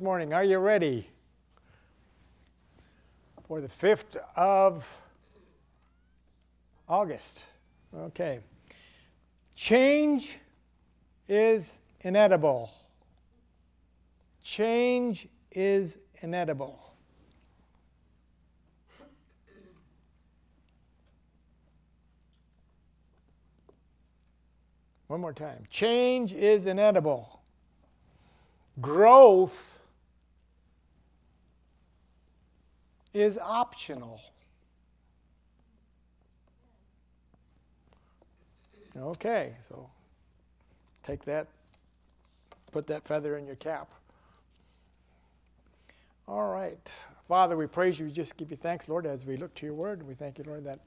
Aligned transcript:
morning. 0.00 0.32
Are 0.32 0.44
you 0.44 0.58
ready? 0.58 1.08
For 3.46 3.60
the 3.60 3.68
5th 3.68 4.16
of 4.36 4.86
August. 6.88 7.44
Okay. 7.94 8.40
Change 9.56 10.36
is 11.28 11.76
inedible. 12.00 12.70
Change 14.42 15.28
is 15.52 15.96
inedible. 16.22 16.94
One 25.08 25.20
more 25.20 25.32
time. 25.32 25.64
Change 25.68 26.32
is 26.32 26.66
inedible. 26.66 27.40
Growth 28.80 29.79
is 33.12 33.38
optional. 33.38 34.20
Okay, 38.96 39.54
so 39.68 39.88
take 41.02 41.24
that, 41.24 41.46
put 42.72 42.86
that 42.88 43.06
feather 43.06 43.36
in 43.36 43.46
your 43.46 43.56
cap. 43.56 43.88
All 46.26 46.48
right. 46.48 46.78
Father, 47.26 47.56
we 47.56 47.66
praise 47.66 47.98
you. 47.98 48.06
We 48.06 48.12
just 48.12 48.36
give 48.36 48.50
you 48.50 48.56
thanks, 48.56 48.88
Lord, 48.88 49.06
as 49.06 49.26
we 49.26 49.36
look 49.36 49.54
to 49.56 49.66
your 49.66 49.74
word. 49.74 50.06
We 50.06 50.14
thank 50.14 50.38
you, 50.38 50.44
Lord, 50.46 50.64
that 50.64 50.80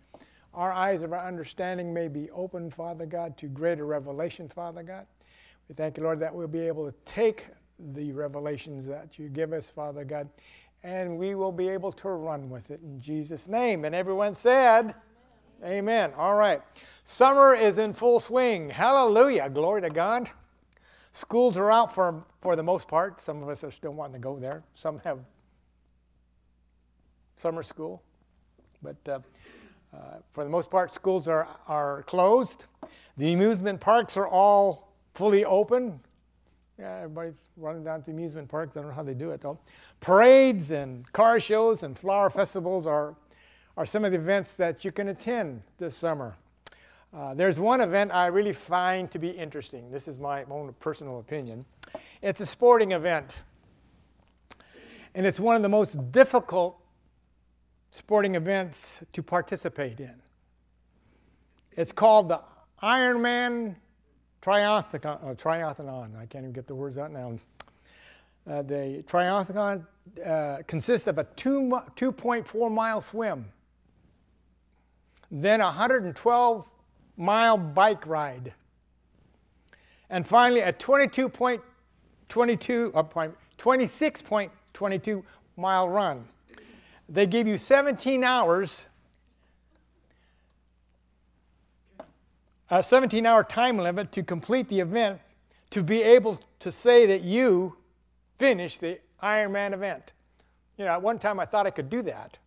our 0.54 0.72
eyes 0.72 1.02
of 1.04 1.14
our 1.14 1.26
understanding 1.26 1.94
may 1.94 2.08
be 2.08 2.30
open, 2.32 2.70
Father 2.70 3.06
God, 3.06 3.38
to 3.38 3.48
greater 3.48 3.86
revelation, 3.86 4.50
Father 4.50 4.84
God. 4.84 5.06
We 5.68 5.76
thank 5.76 5.98
you, 5.98 6.04
Lord, 6.04 6.20
that 6.20 6.34
we'll 6.34 6.48
be 6.48 6.68
able 6.68 6.86
to 6.86 6.96
take 7.06 7.46
the 7.94 8.12
revelations 8.12 8.86
that 8.88 9.18
you 9.18 9.30
give 9.30 9.52
us, 9.52 9.70
Father 9.70 10.04
God, 10.04 10.30
and 10.84 11.18
we 11.18 11.34
will 11.36 11.52
be 11.52 11.70
able 11.70 11.92
to 11.94 12.10
run 12.10 12.50
with 12.50 12.70
it 12.70 12.82
in 12.84 13.00
Jesus' 13.00 13.48
name. 13.48 13.86
And 13.86 13.96
everyone 13.96 14.36
said, 14.36 14.94
Amen. 15.64 15.78
Amen. 15.78 16.14
All 16.18 16.36
right. 16.36 16.62
Summer 17.06 17.56
is 17.56 17.78
in 17.78 17.94
full 17.94 18.20
swing. 18.20 18.70
Hallelujah. 18.70 19.50
Glory 19.50 19.82
to 19.82 19.90
God. 19.90 20.30
Schools 21.14 21.58
are 21.58 21.72
out 21.72 21.94
for, 21.94 22.26
for 22.42 22.56
the 22.56 22.64
most 22.64 22.88
part. 22.88 23.22
Some 23.22 23.42
of 23.42 23.48
us 23.48 23.64
are 23.64 23.72
still 23.72 23.92
wanting 23.92 24.14
to 24.14 24.20
go 24.20 24.38
there. 24.38 24.64
Some 24.76 25.00
have 25.06 25.20
summer 27.38 27.64
school. 27.64 28.02
But 28.82 28.98
uh, 29.08 29.20
uh, 29.94 29.98
for 30.34 30.44
the 30.44 30.50
most 30.50 30.70
part, 30.70 30.94
schools 30.94 31.28
are, 31.28 31.48
are 31.68 32.04
closed. 32.04 32.66
The 33.18 33.32
amusement 33.32 33.80
parks 33.80 34.18
are 34.18 34.28
all 34.28 34.94
fully 35.14 35.46
open. 35.46 36.00
Yeah, 36.80 36.98
everybody's 36.98 37.40
running 37.56 37.84
down 37.84 38.02
to 38.04 38.12
amusement 38.12 38.50
parks. 38.50 38.76
I 38.76 38.80
don't 38.80 38.90
know 38.90 38.96
how 38.96 39.04
they 39.04 39.14
do 39.14 39.32
it 39.32 39.42
though. 39.42 39.60
Parades 40.00 40.72
and 40.72 41.12
car 41.14 41.40
shows 41.40 41.84
and 41.84 41.98
flower 41.98 42.30
festivals 42.30 42.88
are, 42.88 43.16
are 43.78 43.86
some 43.86 44.04
of 44.06 44.12
the 44.12 44.18
events 44.18 44.54
that 44.54 44.84
you 44.84 44.92
can 44.92 45.10
attend 45.10 45.62
this 45.78 45.96
summer. 45.96 46.36
Uh, 47.14 47.36
there's 47.36 47.60
one 47.60 47.80
event 47.80 48.12
I 48.12 48.26
really 48.26 48.54
find 48.54 49.12
to 49.12 49.20
be 49.20 49.30
interesting. 49.30 49.92
This 49.92 50.08
is 50.08 50.18
my 50.18 50.46
own 50.46 50.74
personal 50.80 51.20
opinion. 51.20 51.64
It's 52.24 52.42
a 52.42 52.46
sporting 52.46 52.94
event, 52.94 53.38
and 55.14 55.28
it's 55.28 55.40
one 55.40 55.56
of 55.56 55.62
the 55.62 55.70
most 55.70 56.12
difficult 56.12 56.80
sporting 57.92 58.34
events 58.34 59.02
to 59.14 59.22
participate 59.22 60.00
in. 60.00 60.16
It's 61.74 61.92
called 61.92 62.30
the 62.30 62.42
Ironman 62.82 63.76
Triathlon. 64.44 65.06
Uh, 65.06 65.36
triathlon. 65.36 66.18
I 66.18 66.26
can't 66.26 66.44
even 66.44 66.52
get 66.52 66.68
the 66.68 66.76
words 66.76 66.98
out 66.98 67.12
now. 67.12 67.38
Uh, 68.50 68.62
the 68.62 69.04
triathlon 69.08 69.86
uh, 70.26 70.58
consists 70.68 71.08
of 71.08 71.18
a 71.18 71.24
two, 71.36 71.80
2.4 71.96 72.72
mile 72.72 73.00
swim, 73.00 73.46
then 75.32 75.62
a 75.62 75.66
112 75.66 76.66
mile 77.16 77.58
bike 77.58 78.06
ride, 78.06 78.54
and 80.10 80.28
finally 80.28 80.60
a 80.60 80.74
22.22, 80.74 82.92
uh, 82.94 83.04
26.22 83.58 85.24
mile 85.56 85.88
run 85.88 86.28
they 87.10 87.28
give 87.28 87.48
you 87.48 87.58
17 87.58 88.24
hours, 88.24 88.86
a 92.80 92.84
17 92.84 93.26
hour 93.26 93.44
time 93.44 93.78
limit 93.78 94.12
to 94.14 94.24
complete 94.24 94.68
the 94.68 94.80
event 94.80 95.20
to 95.70 95.84
be 95.84 96.02
able 96.02 96.40
to 96.60 96.72
say 96.72 97.06
that 97.06 97.22
you 97.22 97.76
finished 98.40 98.82
the 98.82 99.00
Ironman 99.22 99.74
event. 99.74 100.14
You 100.78 100.86
know, 100.86 100.92
at 100.92 101.02
one 101.02 101.20
time 101.20 101.40
I 101.40 101.46
thought 101.46 101.68
I 101.68 101.72
could 101.72 101.90
do 101.90 102.02
that. 102.04 102.38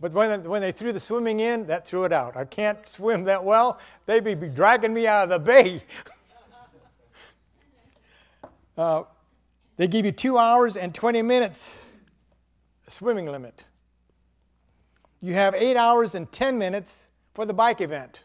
But 0.00 0.12
when, 0.12 0.42
when 0.44 0.62
they 0.62 0.72
threw 0.72 0.92
the 0.92 1.00
swimming 1.00 1.40
in, 1.40 1.66
that 1.66 1.86
threw 1.86 2.04
it 2.04 2.12
out. 2.12 2.34
I 2.36 2.46
can't 2.46 2.78
swim 2.88 3.24
that 3.24 3.44
well. 3.44 3.78
They'd 4.06 4.24
be 4.24 4.34
dragging 4.34 4.94
me 4.94 5.06
out 5.06 5.24
of 5.24 5.28
the 5.30 5.38
bay. 5.38 5.82
uh, 8.78 9.02
they 9.76 9.86
give 9.86 10.06
you 10.06 10.12
two 10.12 10.38
hours 10.38 10.76
and 10.76 10.94
20 10.94 11.20
minutes 11.20 11.78
swimming 12.88 13.26
limit. 13.26 13.64
You 15.20 15.34
have 15.34 15.54
eight 15.54 15.76
hours 15.76 16.14
and 16.14 16.30
10 16.32 16.56
minutes 16.56 17.08
for 17.34 17.44
the 17.44 17.52
bike 17.52 17.82
event. 17.82 18.24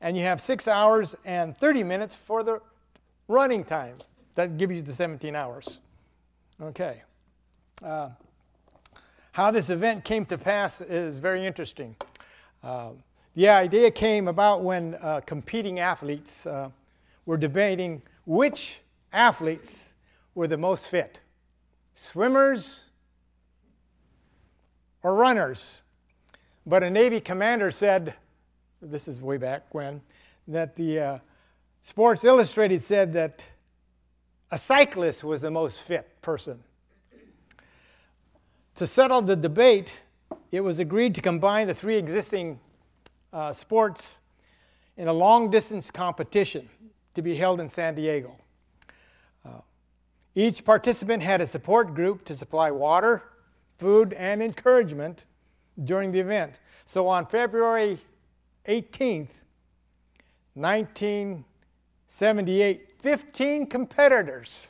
And 0.00 0.16
you 0.16 0.22
have 0.22 0.40
six 0.40 0.66
hours 0.66 1.14
and 1.24 1.56
30 1.56 1.82
minutes 1.84 2.14
for 2.14 2.42
the 2.42 2.60
running 3.28 3.64
time. 3.64 3.96
That 4.34 4.56
gives 4.56 4.74
you 4.74 4.82
the 4.82 4.94
17 4.94 5.34
hours. 5.34 5.80
Okay. 6.62 7.02
Uh, 7.82 8.10
how 9.32 9.50
this 9.50 9.70
event 9.70 10.04
came 10.04 10.24
to 10.26 10.38
pass 10.38 10.80
is 10.80 11.18
very 11.18 11.46
interesting. 11.46 11.94
Uh, 12.62 12.90
the 13.34 13.48
idea 13.48 13.90
came 13.90 14.28
about 14.28 14.62
when 14.62 14.96
uh, 14.96 15.20
competing 15.24 15.78
athletes 15.78 16.46
uh, 16.46 16.70
were 17.26 17.36
debating 17.36 18.02
which 18.26 18.80
athletes 19.12 19.94
were 20.34 20.46
the 20.46 20.56
most 20.56 20.86
fit 20.88 21.20
swimmers 21.94 22.84
or 25.02 25.14
runners. 25.14 25.80
But 26.66 26.82
a 26.82 26.90
Navy 26.90 27.20
commander 27.20 27.70
said, 27.70 28.14
this 28.82 29.08
is 29.08 29.20
way 29.20 29.36
back 29.36 29.74
when, 29.74 30.00
that 30.48 30.74
the 30.76 30.98
uh, 30.98 31.18
Sports 31.82 32.24
Illustrated 32.24 32.82
said 32.82 33.12
that 33.12 33.44
a 34.50 34.58
cyclist 34.58 35.22
was 35.22 35.42
the 35.42 35.50
most 35.50 35.80
fit 35.80 36.20
person. 36.22 36.62
To 38.76 38.86
settle 38.86 39.22
the 39.22 39.36
debate, 39.36 39.92
it 40.50 40.60
was 40.60 40.78
agreed 40.78 41.14
to 41.14 41.20
combine 41.20 41.66
the 41.66 41.74
three 41.74 41.96
existing 41.96 42.58
uh, 43.32 43.52
sports 43.52 44.16
in 44.96 45.08
a 45.08 45.12
long 45.12 45.50
distance 45.50 45.90
competition 45.90 46.68
to 47.14 47.22
be 47.22 47.36
held 47.36 47.60
in 47.60 47.68
San 47.68 47.94
Diego. 47.94 48.36
Uh, 49.44 49.60
each 50.34 50.64
participant 50.64 51.22
had 51.22 51.40
a 51.40 51.46
support 51.46 51.94
group 51.94 52.24
to 52.24 52.36
supply 52.36 52.70
water, 52.70 53.22
food, 53.78 54.14
and 54.14 54.42
encouragement 54.42 55.24
during 55.84 56.12
the 56.12 56.20
event. 56.20 56.58
So 56.86 57.06
on 57.06 57.26
February 57.26 57.98
18th, 58.70 59.28
1978, 60.54 62.92
15 63.00 63.66
competitors 63.66 64.68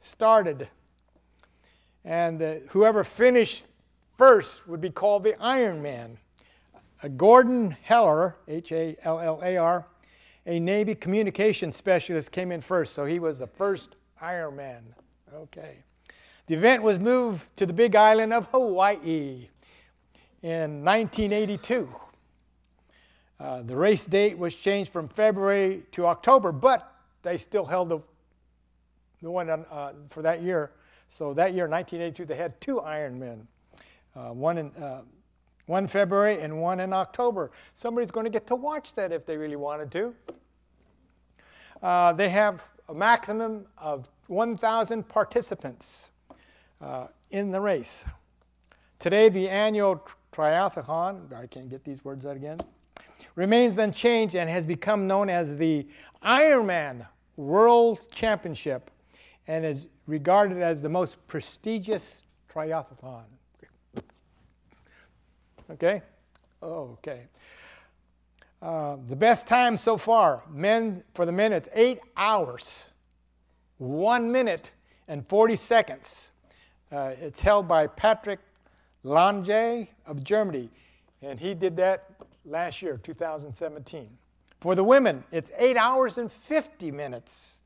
started. 0.00 0.68
And 2.04 2.42
uh, 2.42 2.56
whoever 2.68 3.02
finished 3.02 3.64
first 4.18 4.68
would 4.68 4.82
be 4.82 4.90
called 4.90 5.24
the 5.24 5.32
Ironman. 5.40 6.18
Uh, 7.02 7.08
Gordon 7.08 7.74
Haller, 7.84 8.36
H 8.46 8.72
A 8.72 8.94
L 9.04 9.18
L 9.18 9.40
A 9.42 9.56
R, 9.56 9.86
a 10.44 10.60
Navy 10.60 10.94
communication 10.94 11.72
specialist, 11.72 12.30
came 12.30 12.52
in 12.52 12.60
first, 12.60 12.94
so 12.94 13.06
he 13.06 13.18
was 13.18 13.38
the 13.38 13.46
first 13.46 13.96
Ironman. 14.20 14.82
Okay. 15.34 15.76
The 16.46 16.56
event 16.56 16.82
was 16.82 16.98
moved 16.98 17.46
to 17.56 17.64
the 17.64 17.72
big 17.72 17.96
island 17.96 18.34
of 18.34 18.44
Hawaii 18.48 19.48
in 20.42 20.84
1982. 20.84 21.88
Uh, 23.40 23.62
the 23.62 23.74
race 23.74 24.04
date 24.04 24.36
was 24.36 24.54
changed 24.54 24.92
from 24.92 25.08
February 25.08 25.82
to 25.92 26.06
October, 26.06 26.52
but 26.52 26.94
they 27.22 27.38
still 27.38 27.64
held 27.64 27.88
the, 27.88 27.98
the 29.22 29.30
one 29.30 29.48
on, 29.48 29.64
uh, 29.70 29.92
for 30.10 30.20
that 30.20 30.42
year. 30.42 30.72
So 31.08 31.32
that 31.34 31.54
year, 31.54 31.66
1982, 31.66 32.26
they 32.26 32.36
had 32.36 32.60
two 32.60 32.76
Ironmen, 32.84 33.46
uh, 34.14 34.28
one 34.28 34.58
in 34.58 34.70
uh, 34.72 35.02
one 35.66 35.86
February 35.86 36.40
and 36.40 36.60
one 36.60 36.80
in 36.80 36.92
October. 36.92 37.50
Somebody's 37.74 38.10
going 38.10 38.24
to 38.24 38.30
get 38.30 38.46
to 38.48 38.56
watch 38.56 38.94
that 38.94 39.12
if 39.12 39.24
they 39.24 39.36
really 39.36 39.56
wanted 39.56 39.90
to. 39.92 40.14
Uh, 41.80 42.12
they 42.12 42.28
have 42.28 42.60
a 42.88 42.94
maximum 42.94 43.64
of 43.78 44.08
1,000 44.26 45.08
participants 45.08 46.10
in 47.30 47.52
the 47.52 47.60
race. 47.60 48.04
Today, 48.98 49.28
the 49.28 49.48
annual 49.48 50.04
triathlon, 50.32 51.32
I 51.32 51.46
can't 51.46 51.68
get 51.68 51.84
these 51.84 52.04
words 52.04 52.26
out 52.26 52.34
again, 52.34 52.58
remains 53.40 53.78
unchanged 53.78 54.34
and 54.34 54.50
has 54.50 54.66
become 54.66 55.06
known 55.06 55.30
as 55.30 55.56
the 55.56 55.86
Ironman 56.22 57.06
World 57.36 58.06
Championship 58.12 58.90
and 59.48 59.64
is 59.64 59.86
regarded 60.06 60.60
as 60.60 60.82
the 60.82 60.90
most 60.90 61.16
prestigious 61.26 62.24
triathlon. 62.52 63.24
Okay? 65.70 66.02
Okay. 66.62 67.22
Uh, 68.60 68.96
the 69.08 69.16
best 69.16 69.46
time 69.46 69.78
so 69.78 69.96
far, 69.96 70.42
men 70.50 71.02
for 71.14 71.24
the 71.24 71.32
men, 71.32 71.54
it's 71.54 71.68
eight 71.72 72.00
hours, 72.18 72.84
one 73.78 74.30
minute 74.30 74.70
and 75.08 75.26
40 75.26 75.56
seconds. 75.56 76.30
Uh, 76.92 77.12
it's 77.18 77.40
held 77.40 77.66
by 77.66 77.86
Patrick 77.86 78.40
Lange 79.02 79.88
of 80.04 80.22
Germany, 80.22 80.68
and 81.22 81.40
he 81.40 81.54
did 81.54 81.74
that 81.76 82.19
last 82.44 82.82
year, 82.82 82.98
2017. 83.02 84.08
For 84.60 84.74
the 84.74 84.84
women, 84.84 85.24
it's 85.32 85.50
eight 85.56 85.76
hours 85.76 86.18
and 86.18 86.30
50 86.30 86.90
minutes 86.90 87.56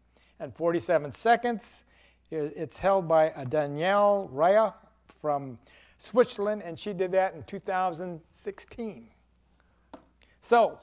and 0.41 0.55
47 0.55 1.12
seconds. 1.12 1.85
It's 2.31 2.79
held 2.79 3.09
by 3.09 3.31
Danielle 3.49 4.31
Raya 4.32 4.75
from 5.21 5.59
Switzerland, 5.99 6.62
and 6.65 6.79
she 6.79 6.93
did 6.93 7.12
that 7.12 7.35
in 7.35 7.43
2016. 7.44 9.09
So, 10.43 10.79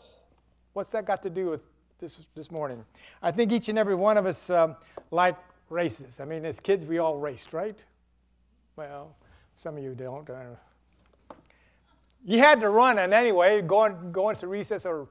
what's 0.74 0.92
that 0.92 1.06
got 1.06 1.22
to 1.24 1.30
do 1.30 1.50
with 1.50 1.62
this, 2.00 2.22
this 2.36 2.50
morning? 2.50 2.84
I 3.22 3.32
think 3.32 3.52
each 3.52 3.70
and 3.70 3.78
every 3.78 3.96
one 3.96 4.18
of 4.18 4.26
us 4.26 4.50
um, 4.50 4.76
like 5.12 5.38
races. 5.70 6.20
I 6.20 6.26
mean, 6.26 6.46
as 6.46 6.60
kids, 6.60 6.86
we 6.86 6.98
all 6.98 7.18
raced, 7.18 7.54
right? 7.54 7.78
Well, 8.76 9.16
some 9.56 9.78
of 9.78 9.84
you 9.84 9.94
don't. 9.94 10.28
You 12.23 12.39
had 12.39 12.59
to 12.62 12.69
run, 12.69 13.00
and 13.00 13.13
anyway, 13.13 13.62
going, 13.62 14.12
going 14.12 14.35
to 14.38 14.47
recess 14.47 14.85
or 14.85 15.07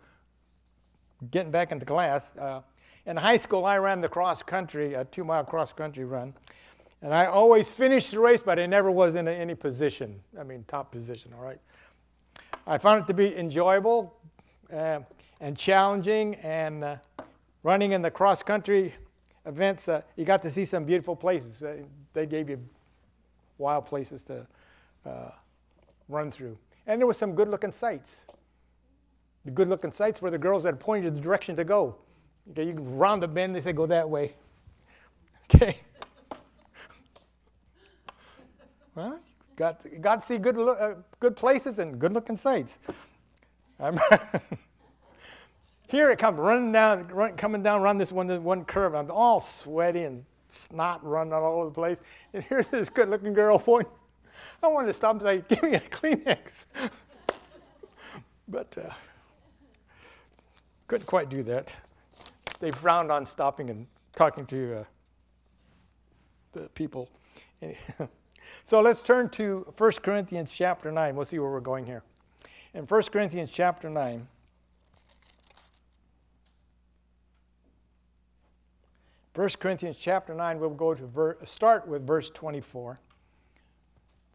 getting 1.30 1.50
back 1.50 1.72
into 1.72 1.84
class. 1.84 2.30
Uh, 2.38 2.60
in 3.06 3.16
high 3.16 3.36
school, 3.36 3.64
I 3.64 3.78
ran 3.78 4.00
the 4.00 4.08
cross 4.08 4.42
country, 4.42 4.94
a 4.94 5.04
two 5.04 5.24
mile 5.24 5.44
cross 5.44 5.72
country 5.72 6.04
run. 6.04 6.34
And 7.02 7.14
I 7.14 7.26
always 7.26 7.70
finished 7.70 8.10
the 8.10 8.20
race, 8.20 8.42
but 8.42 8.58
I 8.58 8.66
never 8.66 8.90
was 8.90 9.14
in 9.14 9.26
any 9.26 9.54
position. 9.54 10.20
I 10.38 10.44
mean, 10.44 10.64
top 10.68 10.92
position, 10.92 11.32
all 11.36 11.42
right? 11.42 11.58
I 12.66 12.78
found 12.78 13.04
it 13.04 13.06
to 13.06 13.14
be 13.14 13.36
enjoyable 13.36 14.14
uh, 14.72 15.00
and 15.40 15.56
challenging, 15.56 16.34
and 16.36 16.84
uh, 16.84 16.96
running 17.62 17.92
in 17.92 18.02
the 18.02 18.10
cross 18.10 18.42
country 18.42 18.94
events, 19.46 19.88
uh, 19.88 20.02
you 20.16 20.24
got 20.24 20.42
to 20.42 20.50
see 20.50 20.66
some 20.66 20.84
beautiful 20.84 21.16
places. 21.16 21.64
they 22.12 22.26
gave 22.26 22.50
you 22.50 22.60
wild 23.56 23.86
places 23.86 24.22
to 24.24 24.46
uh, 25.06 25.30
run 26.08 26.30
through. 26.30 26.56
And 26.90 27.00
there 27.00 27.06
were 27.06 27.14
some 27.14 27.36
good 27.36 27.48
looking 27.48 27.70
sights. 27.70 28.26
The 29.44 29.52
good 29.52 29.68
looking 29.68 29.92
sights 29.92 30.20
were 30.20 30.28
the 30.28 30.38
girls 30.38 30.64
that 30.64 30.80
pointed 30.80 31.14
the 31.14 31.20
direction 31.20 31.54
to 31.54 31.62
go. 31.62 31.94
Okay, 32.50 32.64
you 32.66 32.72
round 32.72 33.22
the 33.22 33.28
bend, 33.28 33.54
they 33.54 33.60
say 33.60 33.72
go 33.72 33.86
that 33.86 34.10
way. 34.10 34.34
Okay. 35.52 35.78
well, 38.94 39.18
got, 39.56 39.84
got 40.00 40.20
to 40.20 40.26
see 40.26 40.38
good, 40.38 40.56
uh, 40.56 40.94
good 41.18 41.34
places 41.34 41.80
and 41.80 41.98
good 41.98 42.12
looking 42.12 42.36
sights. 42.36 42.78
Here 45.88 46.12
it 46.12 46.20
comes 46.20 46.38
running 46.38 46.70
down, 46.70 47.08
run, 47.08 47.36
coming 47.36 47.64
down 47.64 47.80
around 47.80 47.98
this 47.98 48.12
one, 48.12 48.44
one 48.44 48.64
curve. 48.64 48.94
I'm 48.94 49.10
all 49.10 49.40
sweaty 49.40 50.04
and 50.04 50.24
snot 50.48 51.04
running 51.04 51.32
all 51.32 51.60
over 51.60 51.64
the 51.66 51.74
place. 51.74 51.98
And 52.32 52.44
here's 52.44 52.68
this 52.68 52.88
good 52.88 53.10
looking 53.10 53.32
girl 53.32 53.58
pointing. 53.58 53.92
I 54.62 54.68
wanted 54.68 54.88
to 54.88 54.92
stop 54.92 55.12
and 55.12 55.22
say, 55.22 55.44
Give 55.48 55.62
me 55.62 55.74
a 55.74 55.80
Kleenex. 55.80 56.66
but 58.48 58.76
uh, 58.78 58.92
couldn't 60.88 61.06
quite 61.06 61.28
do 61.28 61.42
that 61.44 61.74
they 62.60 62.70
frowned 62.70 63.10
on 63.10 63.26
stopping 63.26 63.70
and 63.70 63.86
talking 64.14 64.46
to 64.46 64.80
uh, 64.80 64.84
the 66.52 66.68
people. 66.70 67.08
so 68.64 68.80
let's 68.80 69.02
turn 69.02 69.28
to 69.30 69.72
1 69.76 69.92
Corinthians 70.02 70.50
chapter 70.50 70.92
9. 70.92 71.16
We'll 71.16 71.24
see 71.24 71.38
where 71.38 71.50
we're 71.50 71.60
going 71.60 71.86
here. 71.86 72.02
In 72.74 72.84
1 72.84 73.02
Corinthians 73.04 73.50
chapter 73.50 73.90
9, 73.90 74.28
First 79.32 79.60
Corinthians 79.60 79.96
chapter 79.98 80.34
9, 80.34 80.58
we'll 80.58 80.70
go 80.70 80.92
to 80.92 81.06
ver- 81.06 81.38
start 81.44 81.86
with 81.86 82.06
verse 82.06 82.30
24. 82.30 82.98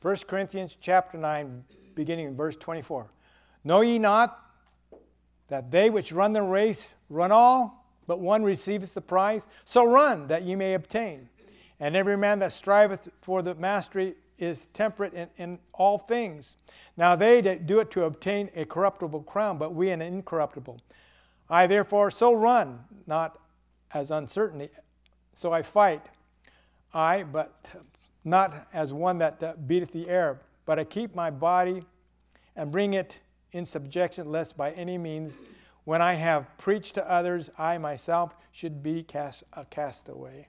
1 0.05 0.17
Corinthians 0.27 0.77
chapter 0.79 1.17
9, 1.17 1.63
beginning 1.95 2.27
in 2.27 2.35
verse 2.35 2.55
24. 2.57 3.07
Know 3.63 3.81
ye 3.81 3.97
not 3.97 4.39
that 5.47 5.71
they 5.71 5.89
which 5.89 6.11
run 6.11 6.31
the 6.31 6.43
race 6.43 6.85
run 7.09 7.31
all, 7.31 7.87
but 8.05 8.19
one 8.19 8.43
receives 8.43 8.89
the 8.89 9.01
prize. 9.01 9.47
So 9.65 9.83
run 9.83 10.27
that 10.27 10.43
ye 10.43 10.55
may 10.55 10.75
obtain. 10.75 11.27
And 11.79 11.95
every 11.95 12.17
man 12.17 12.37
that 12.37 12.53
striveth 12.53 13.09
for 13.23 13.41
the 13.41 13.55
mastery 13.55 14.13
is 14.37 14.67
temperate 14.75 15.15
in, 15.15 15.27
in 15.39 15.57
all 15.73 15.97
things. 15.97 16.57
Now 16.97 17.15
they 17.15 17.41
that 17.41 17.65
do 17.65 17.79
it 17.79 17.89
to 17.89 18.03
obtain 18.03 18.51
a 18.55 18.63
corruptible 18.63 19.23
crown, 19.23 19.57
but 19.57 19.73
we 19.73 19.89
an 19.89 20.03
incorruptible. 20.03 20.79
I 21.49 21.65
therefore 21.65 22.11
so 22.11 22.31
run, 22.31 22.79
not 23.07 23.39
as 23.91 24.11
uncertainty, 24.11 24.69
so 25.33 25.51
I 25.51 25.63
fight. 25.63 26.05
I, 26.93 27.23
but 27.23 27.55
not 28.25 28.67
as 28.73 28.91
one 28.91 29.19
that 29.19 29.67
beateth 29.67 29.91
the 29.91 30.09
air, 30.09 30.41
but 30.65 30.79
I 30.79 30.83
keep 30.83 31.15
my 31.15 31.29
body 31.29 31.83
and 32.55 32.71
bring 32.71 32.95
it 32.95 33.19
in 33.51 33.65
subjection, 33.65 34.31
lest 34.31 34.57
by 34.57 34.71
any 34.71 34.97
means 34.97 35.33
when 35.85 36.01
I 36.01 36.15
have 36.15 36.45
preached 36.57 36.95
to 36.95 37.09
others, 37.09 37.49
I 37.57 37.77
myself 37.77 38.35
should 38.51 38.81
be 38.81 39.03
cast, 39.03 39.43
a 39.53 39.65
castaway. 39.65 40.47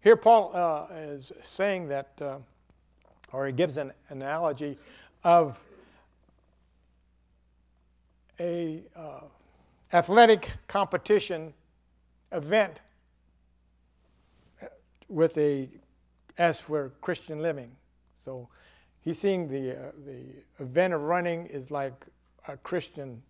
Here, 0.00 0.16
Paul 0.16 0.50
uh, 0.52 0.92
is 0.94 1.30
saying 1.42 1.86
that, 1.88 2.10
uh, 2.20 2.38
or 3.32 3.46
he 3.46 3.52
gives 3.52 3.76
an 3.76 3.92
analogy 4.08 4.76
of 5.22 5.58
a 8.40 8.82
uh, 8.96 9.20
athletic 9.92 10.50
competition 10.66 11.54
event 12.32 12.80
with 15.08 15.36
a 15.38 15.68
as 16.38 16.58
for 16.60 16.92
Christian 17.00 17.40
living. 17.40 17.70
So 18.24 18.48
he's 19.02 19.18
seeing 19.18 19.48
the 19.48 19.72
uh, 19.72 19.90
the 20.06 20.24
event 20.62 20.94
of 20.94 21.02
running 21.02 21.46
is 21.46 21.70
like 21.70 22.06
a 22.48 22.56
Christian 22.56 23.22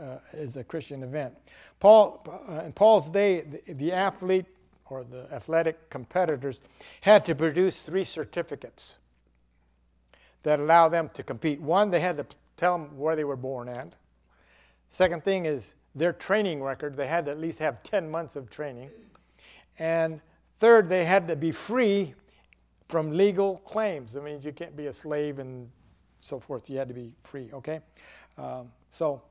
uh, 0.00 0.18
is 0.32 0.56
a 0.56 0.64
Christian 0.64 1.02
event. 1.02 1.34
Paul, 1.78 2.26
uh, 2.48 2.64
in 2.64 2.72
Paul's 2.72 3.10
day, 3.10 3.42
the, 3.42 3.72
the 3.74 3.92
athlete 3.92 4.46
or 4.88 5.04
the 5.04 5.32
athletic 5.32 5.90
competitors 5.90 6.60
had 7.00 7.24
to 7.26 7.34
produce 7.34 7.78
three 7.78 8.04
certificates 8.04 8.96
that 10.42 10.58
allow 10.58 10.88
them 10.88 11.10
to 11.14 11.22
compete. 11.22 11.60
One, 11.60 11.90
they 11.90 12.00
had 12.00 12.16
to 12.16 12.26
tell 12.56 12.78
them 12.78 12.96
where 12.98 13.14
they 13.14 13.24
were 13.24 13.36
born 13.36 13.68
at. 13.68 13.94
Second 14.88 15.22
thing 15.22 15.46
is 15.46 15.74
their 15.94 16.12
training 16.12 16.62
record. 16.62 16.96
They 16.96 17.06
had 17.06 17.26
to 17.26 17.30
at 17.30 17.38
least 17.38 17.58
have 17.58 17.82
10 17.82 18.10
months 18.10 18.36
of 18.36 18.50
training. 18.50 18.90
And 19.78 20.20
third, 20.58 20.88
they 20.88 21.04
had 21.04 21.28
to 21.28 21.36
be 21.36 21.52
free 21.52 22.14
from 22.90 23.16
legal 23.16 23.58
claims. 23.58 24.12
That 24.12 24.24
means 24.24 24.44
you 24.44 24.52
can't 24.52 24.76
be 24.76 24.88
a 24.88 24.92
slave 24.92 25.38
and 25.38 25.70
so 26.20 26.40
forth. 26.40 26.68
You 26.68 26.76
had 26.76 26.88
to 26.88 26.94
be 26.94 27.12
free, 27.22 27.48
okay? 27.52 27.80
Um, 28.36 28.72
so 28.90 29.22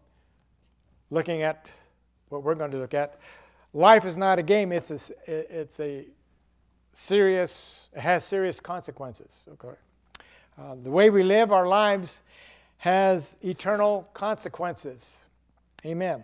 looking 1.12 1.44
at 1.44 1.70
what 2.30 2.44
we're 2.44 2.56
going 2.56 2.72
to 2.72 2.78
look 2.78 2.94
at. 2.94 3.20
Life 3.74 4.06
is 4.06 4.18
not 4.18 4.39
a 4.39 4.44
game, 4.44 4.72
it's 4.72 4.92
a, 4.92 5.00
it's 5.28 5.80
a 5.80 6.06
serious, 6.94 7.89
it 7.94 8.00
has 8.00 8.24
serious 8.24 8.60
consequences. 8.60 9.44
Okay? 9.54 9.78
Uh, 10.58 10.75
the 10.82 10.89
way 10.89 11.10
we 11.10 11.22
live 11.22 11.51
our 11.51 11.68
lives 11.68 12.22
has 12.78 13.36
eternal 13.42 14.08
consequences. 14.13 15.25
Amen. 15.86 16.24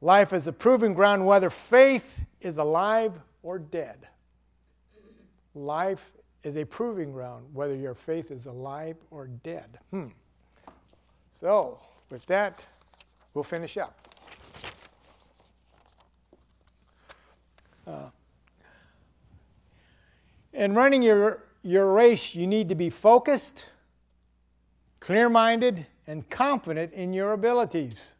Life 0.00 0.32
is 0.32 0.46
a 0.46 0.52
proving 0.52 0.94
ground 0.94 1.26
whether 1.26 1.50
faith 1.50 2.20
is 2.40 2.56
alive 2.56 3.12
or 3.42 3.58
dead. 3.58 4.08
Life 5.56 6.12
is 6.44 6.56
a 6.56 6.64
proving 6.64 7.10
ground 7.10 7.46
whether 7.52 7.74
your 7.74 7.94
faith 7.94 8.30
is 8.30 8.46
alive 8.46 8.96
or 9.10 9.26
dead. 9.26 9.80
Hmm. 9.90 10.06
So, 11.40 11.80
with 12.08 12.24
that, 12.26 12.64
We'll 13.36 13.44
finish 13.44 13.76
up. 13.76 13.94
Uh, 17.86 18.08
in 20.54 20.72
running 20.72 21.02
your, 21.02 21.42
your 21.62 21.92
race, 21.92 22.34
you 22.34 22.46
need 22.46 22.70
to 22.70 22.74
be 22.74 22.88
focused, 22.88 23.66
clear 25.00 25.28
minded, 25.28 25.84
and 26.06 26.30
confident 26.30 26.94
in 26.94 27.12
your 27.12 27.34
abilities. 27.34 28.14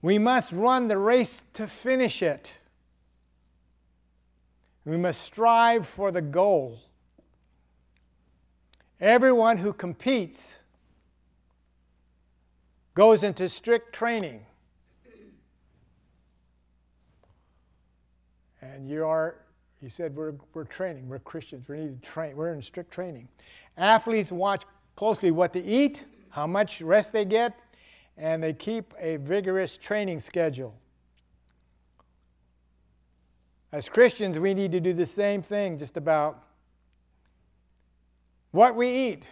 We 0.00 0.20
must 0.20 0.52
run 0.52 0.86
the 0.86 0.96
race 0.98 1.42
to 1.54 1.66
finish 1.66 2.22
it. 2.22 2.54
We 4.84 4.96
must 4.96 5.22
strive 5.22 5.86
for 5.86 6.10
the 6.10 6.20
goal. 6.20 6.80
Everyone 9.00 9.56
who 9.56 9.72
competes 9.72 10.52
goes 12.94 13.22
into 13.22 13.48
strict 13.48 13.92
training. 13.94 14.44
And 18.62 18.88
you 18.88 19.04
are, 19.04 19.36
he 19.80 19.88
said, 19.88 20.16
we're, 20.16 20.34
we're 20.52 20.64
training. 20.64 21.08
We're 21.08 21.18
Christians. 21.18 21.68
We 21.68 21.78
need 21.78 22.02
to 22.02 22.08
train. 22.08 22.36
We're 22.36 22.52
in 22.52 22.62
strict 22.62 22.90
training. 22.90 23.28
Athletes 23.76 24.30
watch 24.30 24.64
closely 24.96 25.30
what 25.30 25.52
they 25.52 25.60
eat, 25.60 26.04
how 26.30 26.46
much 26.46 26.80
rest 26.80 27.12
they 27.12 27.24
get, 27.24 27.58
and 28.16 28.42
they 28.42 28.52
keep 28.52 28.94
a 28.98 29.16
vigorous 29.16 29.76
training 29.76 30.20
schedule. 30.20 30.74
As 33.74 33.88
Christians, 33.88 34.38
we 34.38 34.54
need 34.54 34.70
to 34.70 34.78
do 34.78 34.92
the 34.92 35.04
same 35.04 35.42
thing 35.42 35.80
just 35.80 35.96
about 35.96 36.44
what 38.52 38.76
we 38.76 38.88
eat, 38.88 39.28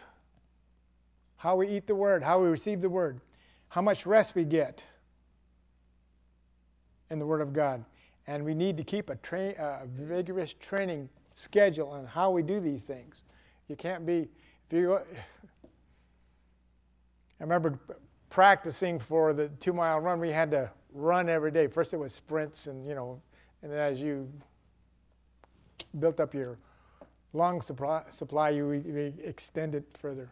how 1.36 1.54
we 1.54 1.68
eat 1.68 1.86
the 1.86 1.94
Word, 1.94 2.24
how 2.24 2.42
we 2.42 2.48
receive 2.48 2.80
the 2.80 2.90
Word, 2.90 3.20
how 3.68 3.80
much 3.80 4.04
rest 4.04 4.34
we 4.34 4.42
get 4.42 4.82
in 7.08 7.20
the 7.20 7.24
Word 7.24 7.40
of 7.40 7.52
God. 7.52 7.84
And 8.26 8.44
we 8.44 8.52
need 8.52 8.76
to 8.78 8.82
keep 8.82 9.10
a, 9.10 9.16
tra- 9.16 9.54
a 9.84 9.86
vigorous 9.86 10.54
training 10.54 11.08
schedule 11.34 11.90
on 11.90 12.04
how 12.04 12.32
we 12.32 12.42
do 12.42 12.58
these 12.58 12.82
things. 12.82 13.22
You 13.68 13.76
can't 13.76 14.04
be, 14.04 14.26
if 14.68 14.72
you, 14.72 14.94
I 14.98 15.02
remember 17.38 17.78
practicing 18.28 18.98
for 18.98 19.32
the 19.32 19.50
two 19.60 19.72
mile 19.72 20.00
run, 20.00 20.18
we 20.18 20.32
had 20.32 20.50
to 20.50 20.68
run 20.92 21.28
every 21.28 21.52
day. 21.52 21.68
First 21.68 21.94
it 21.94 21.98
was 21.98 22.12
sprints, 22.12 22.66
and 22.66 22.84
you 22.84 22.96
know, 22.96 23.22
and 23.62 23.70
then 23.70 23.78
as 23.78 24.00
you 24.00 24.28
built 25.98 26.20
up 26.20 26.34
your 26.34 26.58
lung 27.32 27.60
supply, 27.60 28.02
supply 28.10 28.50
you, 28.50 28.66
we 28.68 29.14
extend 29.24 29.74
it 29.74 29.84
further. 29.98 30.28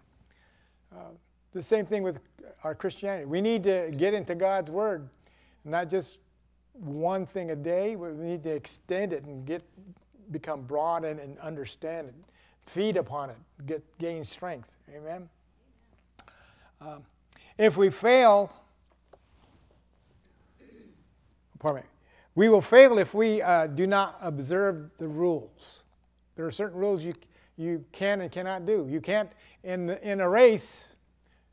Uh, 0.93 1.11
the 1.53 1.63
same 1.63 1.87
thing 1.87 2.03
with 2.03 2.19
our 2.65 2.75
Christianity. 2.75 3.25
We 3.27 3.41
need 3.41 3.63
to 3.65 3.91
get 3.97 4.15
into 4.15 4.35
God's 4.35 4.71
Word, 4.71 5.09
not 5.65 5.91
just 5.91 6.19
one 6.73 7.27
thing 7.27 7.51
a 7.51 7.57
day. 7.57 7.97
We 7.97 8.11
need 8.13 8.43
to 8.45 8.51
extend 8.51 9.13
it 9.13 9.25
and 9.25 9.45
get 9.45 9.63
become 10.31 10.63
broad 10.63 11.05
and, 11.05 11.19
and 11.19 11.39
understand 11.41 12.09
it, 12.09 12.15
feed 12.67 12.97
upon 12.97 13.31
it, 13.31 13.37
get 13.67 13.83
gain 13.99 14.25
strength. 14.25 14.69
Amen. 14.95 15.29
Um, 16.81 17.03
if 17.59 17.77
we 17.77 17.91
fail, 17.91 18.53
pardon 21.59 21.83
me, 21.83 21.89
we 22.35 22.49
will 22.49 22.61
fail 22.61 22.99
if 22.99 23.15
we 23.15 23.43
uh, 23.43 23.67
do 23.67 23.87
not 23.87 24.19
observe 24.23 24.91
the 24.99 25.09
rules. 25.09 25.81
There 26.37 26.47
are 26.47 26.53
certain 26.53 26.79
rules 26.79 27.03
you, 27.03 27.15
you 27.57 27.85
can 27.93 28.21
and 28.21 28.31
cannot 28.31 28.67
do. 28.67 28.87
You 28.89 29.01
can't, 29.01 29.31
in, 29.65 29.87
the, 29.87 30.09
in 30.09 30.21
a 30.21 30.29
race, 30.29 30.85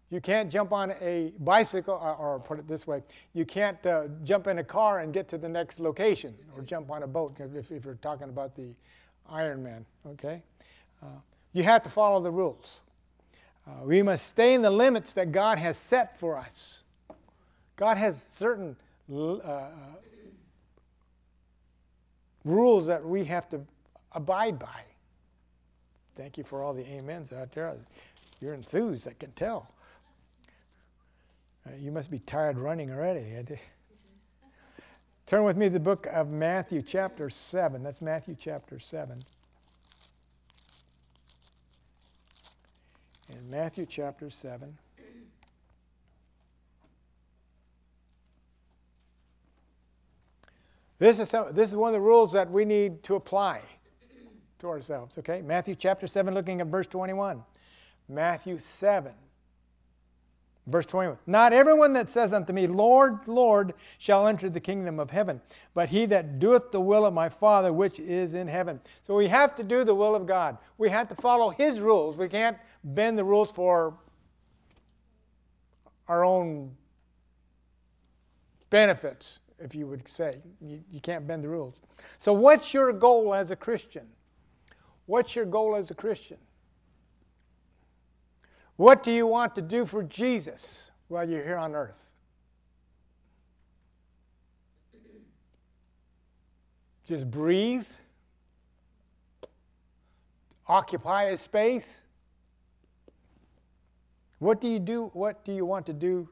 you 0.10 0.22
can't 0.22 0.50
jump 0.50 0.72
on 0.72 0.94
a 1.02 1.34
bicycle, 1.40 1.96
or, 1.96 2.16
or 2.16 2.40
put 2.40 2.60
it 2.60 2.68
this 2.68 2.88
way, 2.88 3.04
you 3.34 3.46
can't 3.46 3.84
uh, 3.86 4.04
jump 4.24 4.48
in 4.48 4.60
a 4.60 4.64
car 4.64 5.00
and 5.00 5.14
get 5.14 5.28
to 5.30 5.38
the 5.38 5.50
next 5.50 5.80
location, 5.80 6.34
or 6.56 6.62
jump 6.62 6.90
on 6.92 7.04
a 7.04 7.08
boat 7.08 7.36
if, 7.40 7.72
if 7.72 7.84
you're 7.84 7.96
talking 7.96 8.30
about 8.30 8.56
the 8.56 8.70
Ironman, 9.30 9.84
okay? 10.06 10.42
Uh, 11.04 11.08
you 11.52 11.64
have 11.64 11.84
to 11.84 11.90
follow 11.90 12.22
the 12.22 12.32
rules. 12.32 12.82
Uh, 13.68 13.84
we 13.84 14.02
must 14.02 14.28
stay 14.28 14.54
in 14.54 14.62
the 14.62 14.72
limits 14.72 15.12
that 15.14 15.34
God 15.34 15.58
has 15.58 15.76
set 15.76 16.18
for 16.20 16.38
us. 16.38 16.80
God 17.76 17.98
has 17.98 18.26
certain 18.32 18.78
uh, 19.12 19.66
rules 22.46 22.88
that 22.88 23.04
we 23.04 23.26
have 23.26 23.50
to 23.50 23.62
abide 24.14 24.60
by. 24.60 24.84
Thank 26.16 26.38
you 26.38 26.44
for 26.44 26.64
all 26.64 26.74
the 26.74 26.86
amens 26.98 27.32
out 27.32 27.52
there. 27.52 27.76
You're 28.42 28.54
enthused, 28.54 29.08
I 29.08 29.14
can 29.14 29.32
tell. 29.32 29.72
Uh, 31.66 31.76
you 31.78 31.92
must 31.92 32.10
be 32.10 32.20
tired 32.20 32.58
running 32.58 32.92
already. 32.92 33.36
Turn 35.26 35.44
with 35.44 35.58
me 35.58 35.66
to 35.66 35.72
the 35.72 35.80
book 35.80 36.08
of 36.12 36.30
Matthew, 36.30 36.82
chapter 36.82 37.30
7. 37.30 37.84
That's 37.84 38.02
Matthew, 38.02 38.36
chapter 38.40 38.80
7. 38.80 39.24
In 43.36 43.50
Matthew, 43.50 43.86
chapter 43.86 44.30
7. 44.30 44.78
This 51.00 51.20
is, 51.20 51.30
some, 51.30 51.54
this 51.54 51.70
is 51.70 51.76
one 51.76 51.90
of 51.90 51.94
the 51.94 52.02
rules 52.02 52.32
that 52.32 52.50
we 52.50 52.66
need 52.66 53.04
to 53.04 53.16
apply 53.16 53.62
to 54.60 54.68
ourselves, 54.68 55.18
okay? 55.20 55.42
Matthew 55.42 55.76
chapter 55.76 56.08
7, 56.08 56.34
looking 56.34 56.60
at 56.60 56.68
verse 56.68 56.88
21. 56.88 57.44
Matthew 58.10 58.58
7, 58.58 59.12
verse 60.66 60.88
21. 60.88 61.18
Not 61.28 61.54
everyone 61.54 61.94
that 61.94 62.10
says 62.10 62.34
unto 62.34 62.52
me, 62.52 62.66
Lord, 62.66 63.20
Lord, 63.28 63.74
shall 64.00 64.28
enter 64.28 64.50
the 64.50 64.60
kingdom 64.60 65.00
of 65.00 65.12
heaven, 65.12 65.40
but 65.76 65.90
he 65.90 66.08
that 66.08 66.40
doeth 66.40 66.72
the 66.72 66.82
will 66.82 67.06
of 67.06 67.14
my 67.14 67.30
Father 67.30 67.72
which 67.72 68.00
is 68.00 68.34
in 68.34 68.48
heaven. 68.48 68.80
So 69.06 69.16
we 69.16 69.28
have 69.28 69.56
to 69.58 69.64
do 69.64 69.84
the 69.84 69.94
will 69.94 70.16
of 70.16 70.26
God. 70.26 70.58
We 70.80 70.90
have 70.90 71.08
to 71.10 71.16
follow 71.16 71.50
his 71.52 71.80
rules. 71.80 72.18
We 72.18 72.28
can't 72.28 72.58
bend 72.84 73.20
the 73.20 73.24
rules 73.24 73.52
for 73.52 73.94
our 76.08 76.24
own 76.24 76.76
benefits 78.72 79.40
if 79.60 79.76
you 79.76 79.88
would 79.88 80.08
say. 80.08 80.40
You, 80.62 80.82
you 80.92 81.00
can't 81.00 81.28
bend 81.28 81.44
the 81.44 81.50
rules. 81.50 81.76
So, 82.20 82.34
what's 82.34 82.74
your 82.74 82.94
goal 82.94 83.34
as 83.34 83.52
a 83.52 83.56
Christian? 83.56 84.08
What's 85.06 85.36
your 85.36 85.46
goal 85.46 85.76
as 85.76 85.90
a 85.90 85.96
Christian? 85.96 86.38
What 88.76 89.04
do 89.04 89.12
you 89.12 89.26
want 89.26 89.56
to 89.56 89.62
do 89.62 89.86
for 89.86 90.04
Jesus 90.04 90.92
while 91.08 91.28
you're 91.28 91.44
here 91.44 91.58
on 91.58 91.74
earth? 91.74 92.04
Just 97.08 97.32
breathe? 97.32 97.86
Occupy 100.68 101.24
a 101.24 101.38
space? 101.38 101.88
What 104.40 104.62
do 104.62 104.68
you 104.68 104.80
do? 104.80 105.10
What 105.14 105.44
do 105.46 105.54
you 105.54 105.66
want 105.66 105.86
to 105.88 105.94
do 105.94 106.30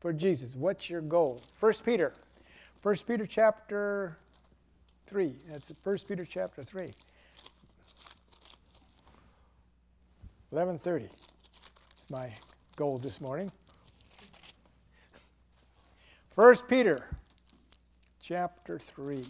for 0.00 0.12
Jesus? 0.12 0.54
What's 0.54 0.88
your 0.88 1.00
goal? 1.00 1.42
First 1.54 1.84
Peter 1.84 2.12
1 2.86 2.94
Peter 3.04 3.26
chapter 3.26 4.16
3. 5.08 5.34
That's 5.50 5.72
1 5.82 5.98
Peter 6.06 6.24
chapter 6.24 6.62
3. 6.62 6.86
11:30. 10.52 11.10
It's 11.96 12.08
my 12.08 12.32
goal 12.76 12.98
this 12.98 13.20
morning. 13.20 13.50
1 16.36 16.56
Peter 16.68 17.08
chapter 18.22 18.78
3. 18.78 19.26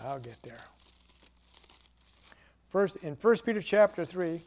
I'll 0.00 0.18
get 0.18 0.36
there. 0.42 0.60
First 2.68 2.96
in 2.96 3.16
1 3.16 3.36
Peter 3.38 3.62
chapter 3.62 4.04
3 4.04 4.44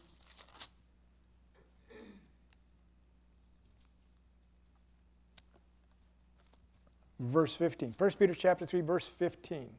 verse 7.24 7.56
15. 7.56 7.96
1 7.98 8.12
Peter 8.20 8.34
chapter 8.34 8.66
3 8.66 8.82
verse 8.82 9.08
15. 9.08 9.70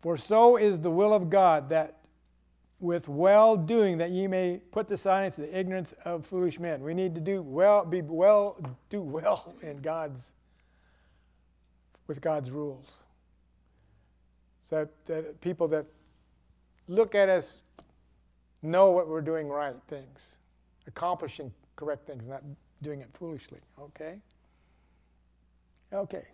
For 0.00 0.16
so 0.16 0.56
is 0.56 0.78
the 0.80 0.90
will 0.90 1.12
of 1.12 1.30
God 1.30 1.68
that 1.70 1.98
with 2.78 3.08
well 3.08 3.56
doing 3.56 3.98
that 3.98 4.10
ye 4.10 4.26
may 4.26 4.60
put 4.70 4.86
to 4.88 4.96
silence 4.96 5.36
the 5.36 5.58
ignorance 5.58 5.94
of 6.04 6.26
foolish 6.26 6.60
men. 6.60 6.82
We 6.82 6.94
need 6.94 7.14
to 7.14 7.20
do 7.20 7.42
well, 7.42 7.84
be 7.84 8.02
well, 8.02 8.58
do 8.90 9.00
well 9.00 9.54
in 9.62 9.78
God's 9.78 10.30
with 12.06 12.20
God's 12.20 12.50
rules. 12.50 12.86
So 14.60 14.76
that, 14.76 15.06
that 15.06 15.40
people 15.40 15.66
that 15.68 15.86
look 16.88 17.14
at 17.14 17.28
us 17.28 17.58
know 18.62 18.90
what 18.90 19.08
we're 19.08 19.20
doing 19.20 19.48
right 19.48 19.74
things, 19.88 20.36
accomplishing 20.86 21.52
correct 21.74 22.06
things, 22.06 22.24
not 22.26 22.42
doing 22.82 23.00
it 23.00 23.08
foolishly. 23.14 23.58
Okay? 23.80 24.18
Okay. 25.92 26.24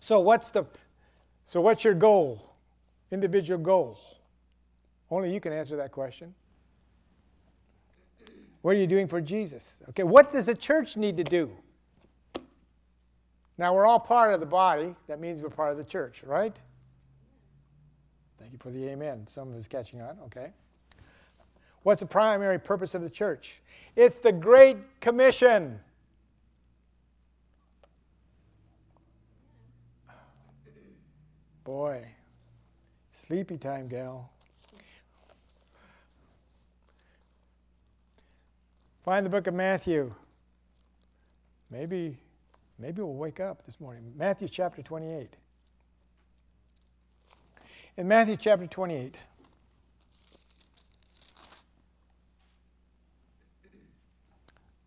So 0.00 0.20
what's 0.20 0.50
the 0.50 0.64
so 1.44 1.60
what's 1.60 1.82
your 1.82 1.94
goal? 1.94 2.54
Individual 3.10 3.58
goal. 3.58 3.98
Only 5.10 5.32
you 5.32 5.40
can 5.40 5.52
answer 5.52 5.76
that 5.76 5.92
question. 5.92 6.34
What 8.60 8.72
are 8.72 8.78
you 8.78 8.86
doing 8.86 9.08
for 9.08 9.20
Jesus? 9.20 9.78
Okay, 9.90 10.02
what 10.02 10.32
does 10.32 10.46
the 10.46 10.54
church 10.54 10.96
need 10.96 11.16
to 11.16 11.24
do? 11.24 11.50
Now 13.56 13.74
we're 13.74 13.86
all 13.86 14.00
part 14.00 14.34
of 14.34 14.40
the 14.40 14.46
body. 14.46 14.94
That 15.06 15.20
means 15.20 15.42
we're 15.42 15.48
part 15.48 15.72
of 15.72 15.78
the 15.78 15.84
church, 15.84 16.22
right? 16.24 16.54
Thank 18.38 18.52
you 18.52 18.58
for 18.58 18.70
the 18.70 18.86
amen. 18.88 19.26
Some 19.28 19.50
of 19.50 19.58
us 19.58 19.66
catching 19.66 20.00
on, 20.00 20.16
okay. 20.26 20.52
What's 21.82 22.00
the 22.00 22.06
primary 22.06 22.58
purpose 22.58 22.94
of 22.94 23.02
the 23.02 23.10
church? 23.10 23.60
It's 23.96 24.16
the 24.16 24.32
Great 24.32 24.76
Commission. 25.00 25.80
Boy, 31.68 32.02
sleepy 33.12 33.58
time, 33.58 33.88
gal. 33.88 34.30
Find 39.04 39.26
the 39.26 39.28
book 39.28 39.46
of 39.46 39.52
Matthew. 39.52 40.14
Maybe 41.70 42.16
Maybe 42.78 43.02
we'll 43.02 43.12
wake 43.12 43.38
up 43.38 43.66
this 43.66 43.78
morning. 43.80 44.14
Matthew 44.16 44.48
chapter 44.48 44.80
28. 44.80 45.28
In 47.98 48.08
Matthew 48.08 48.38
chapter 48.38 48.66
28, 48.66 49.16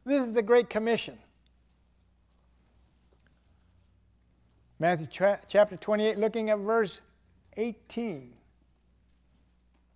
this 0.04 0.24
is 0.24 0.34
the 0.34 0.42
Great 0.42 0.68
Commission. 0.68 1.20
Matthew 4.82 5.06
tra- 5.06 5.40
chapter 5.48 5.78
28, 5.78 6.18
looking 6.18 6.50
at 6.50 6.58
verse 6.58 7.02
18. 7.56 8.34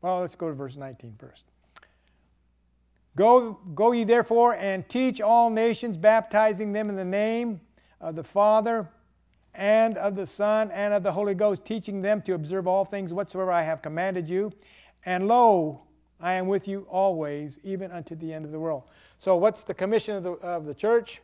Well, 0.04 0.20
let's 0.20 0.36
go 0.36 0.48
to 0.48 0.54
verse 0.54 0.75
19 0.75 1.15
first. 1.18 1.42
Go, 3.15 3.58
go 3.74 3.94
ye 3.94 4.04
therefore 4.04 4.54
and 4.54 4.88
teach 4.88 5.22
all 5.22 5.50
nations, 5.50 5.98
baptizing 5.98 6.72
them 6.72 6.92
in 6.92 6.96
the 6.96 7.04
name 7.04 7.60
of 8.00 8.15
the 8.15 8.24
Father 8.24 8.88
and 9.56 9.98
of 9.98 10.15
the 10.15 10.27
Son 10.27 10.70
and 10.70 10.94
of 10.94 11.01
the 11.01 11.12
Holy 11.12 11.34
Ghost, 11.34 11.65
teaching 11.65 12.04
them 12.04 12.22
to 12.22 12.36
observe 12.36 12.68
all 12.68 12.86
things 12.86 13.12
whatsoever 13.12 13.51
I 13.51 13.63
have 13.63 13.82
commanded 13.82 14.30
you. 14.30 14.54
And 15.04 15.27
lo, 15.27 15.82
I 16.20 16.34
am 16.34 16.46
with 16.46 16.68
you 16.68 16.86
always, 16.92 17.58
even 17.63 17.92
unto 17.92 18.13
the 18.13 18.32
end 18.32 18.46
of 18.46 18.51
the 18.51 18.60
world. 18.60 18.84
So, 19.18 19.36
what's 19.36 19.63
the 19.63 19.74
commission 19.74 20.15
of 20.15 20.22
the, 20.22 20.34
of 20.34 20.65
the 20.68 20.75
church? 20.75 21.22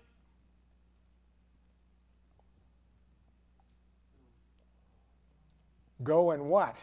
Go 6.03 6.31
and 6.31 6.49
what? 6.49 6.75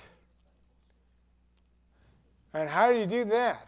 And 2.55 2.69
how 2.69 2.93
do 2.93 2.99
you 2.99 3.07
do 3.07 3.25
that? 3.27 3.67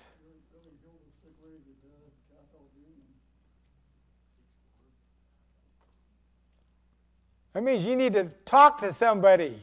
That 7.52 7.64
means 7.64 7.84
you 7.84 7.96
need 7.96 8.12
to 8.12 8.30
talk 8.44 8.80
to 8.80 8.92
somebody. 8.92 9.58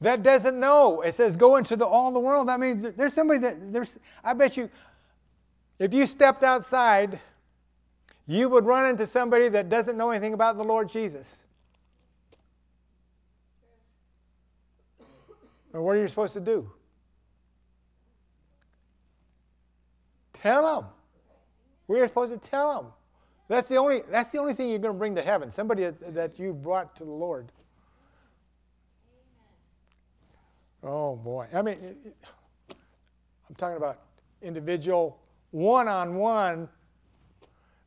that 0.00 0.22
doesn't 0.22 0.58
know. 0.58 1.02
It 1.02 1.14
says 1.14 1.36
go 1.36 1.56
into 1.56 1.76
the, 1.76 1.86
all 1.86 2.12
the 2.12 2.20
world. 2.20 2.48
That 2.48 2.58
means 2.58 2.84
there's 2.96 3.12
somebody 3.12 3.40
that 3.40 3.72
there's 3.72 3.98
I 4.24 4.32
bet 4.32 4.56
you 4.56 4.70
if 5.78 5.94
you 5.94 6.06
stepped 6.06 6.42
outside, 6.42 7.20
you 8.30 8.48
would 8.48 8.64
run 8.64 8.88
into 8.88 9.08
somebody 9.08 9.48
that 9.48 9.68
doesn't 9.68 9.96
know 9.96 10.10
anything 10.10 10.34
about 10.34 10.56
the 10.56 10.62
Lord 10.62 10.88
Jesus. 10.88 11.34
What 15.72 15.96
are 15.96 16.00
you 16.00 16.06
supposed 16.06 16.34
to 16.34 16.40
do? 16.40 16.70
Tell 20.34 20.80
them. 20.80 20.90
We're 21.88 22.06
supposed 22.06 22.32
to 22.32 22.48
tell 22.48 22.82
them. 22.82 22.92
That's 23.48 23.68
the 23.68 23.78
only, 23.78 24.02
that's 24.08 24.30
the 24.30 24.38
only 24.38 24.54
thing 24.54 24.68
you're 24.68 24.78
going 24.78 24.94
to 24.94 24.98
bring 24.98 25.16
to 25.16 25.22
heaven 25.22 25.50
somebody 25.50 25.90
that, 26.10 26.38
you 26.38 26.52
brought 26.52 26.94
to 26.96 27.04
the 27.04 27.10
Lord. 27.10 27.50
Oh, 30.84 31.16
boy. 31.16 31.48
I 31.52 31.62
mean, 31.62 31.96
I'm 33.48 33.54
talking 33.56 33.76
about 33.76 33.98
individual, 34.40 35.18
one 35.50 35.88
on 35.88 36.14
one. 36.14 36.68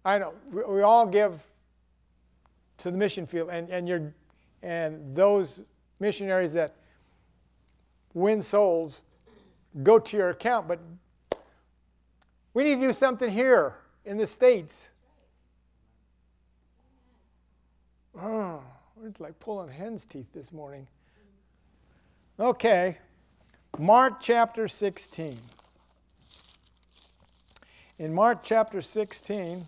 I 0.06 0.20
know 0.20 0.34
we, 0.52 0.82
all 0.82 1.06
give 1.06 1.40
to 2.80 2.92
the 2.92 2.98
mission 2.98 3.26
field, 3.26 3.50
and, 3.50 3.70
and, 3.70 3.88
you're, 3.88 4.14
and 4.62 5.16
those 5.16 5.62
missionaries 6.00 6.52
that 6.54 6.76
win 8.14 8.42
souls 8.42 9.04
go 9.82 9.98
to 9.98 10.18
your 10.18 10.30
account, 10.30 10.68
but 10.68 10.80
we 12.54 12.64
need 12.64 12.76
to 12.76 12.88
do 12.88 12.94
something 12.94 13.32
here 13.32 13.76
in 14.06 14.18
the 14.18 14.28
States. 14.28 14.90
Oh, 18.22 18.62
it's 19.06 19.20
like 19.20 19.40
pulling 19.40 19.70
hen's 19.70 20.06
teeth 20.06 20.28
this 20.34 20.52
morning. 20.52 20.88
Okay, 22.40 22.98
Mark 23.80 24.22
chapter 24.22 24.68
16. 24.68 25.40
In 28.00 28.14
Mark 28.14 28.44
chapter 28.44 28.82
16, 28.82 29.68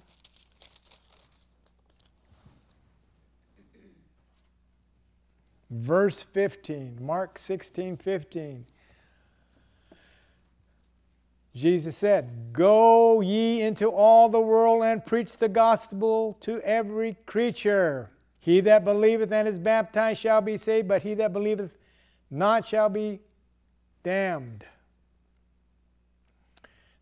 verse 5.69 6.21
15, 6.33 6.97
Mark 7.01 7.37
16, 7.39 7.97
15. 7.97 8.65
Jesus 11.55 11.95
said, 11.95 12.51
Go 12.51 13.21
ye 13.21 13.61
into 13.61 13.87
all 13.87 14.27
the 14.27 14.39
world 14.39 14.83
and 14.83 15.05
preach 15.05 15.37
the 15.37 15.47
gospel 15.47 16.37
to 16.41 16.59
every 16.61 17.15
creature. 17.25 18.09
He 18.39 18.59
that 18.61 18.83
believeth 18.83 19.31
and 19.31 19.47
is 19.47 19.57
baptized 19.57 20.19
shall 20.19 20.41
be 20.41 20.57
saved, 20.57 20.87
but 20.87 21.01
he 21.01 21.13
that 21.15 21.31
believeth 21.31 21.77
not 22.29 22.67
shall 22.67 22.89
be 22.89 23.21
damned. 24.03 24.65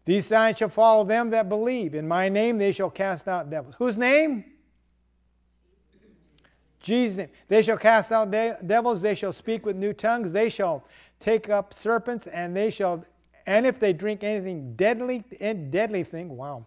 These 0.05 0.27
signs 0.27 0.57
shall 0.57 0.69
follow 0.69 1.03
them 1.03 1.31
that 1.31 1.49
believe. 1.49 1.95
In 1.95 2.07
my 2.07 2.29
name 2.29 2.57
they 2.57 2.71
shall 2.71 2.89
cast 2.89 3.27
out 3.27 3.49
devils. 3.49 3.75
Whose 3.77 3.97
name? 3.97 4.45
Jesus' 6.83 7.17
name. 7.17 7.29
They 7.47 7.63
shall 7.63 7.77
cast 7.77 8.11
out 8.11 8.29
de- 8.29 8.57
devils. 8.65 9.01
They 9.01 9.15
shall 9.15 9.33
speak 9.33 9.65
with 9.65 9.75
new 9.75 9.93
tongues. 9.93 10.31
They 10.31 10.49
shall 10.49 10.85
take 11.19 11.49
up 11.49 11.73
serpents, 11.73 12.27
and 12.27 12.55
they 12.55 12.69
shall, 12.69 13.03
and 13.47 13.65
if 13.65 13.79
they 13.79 13.93
drink 13.93 14.23
anything 14.23 14.75
deadly, 14.75 15.23
and 15.39 15.71
deadly 15.71 16.03
thing, 16.03 16.29
wow, 16.29 16.65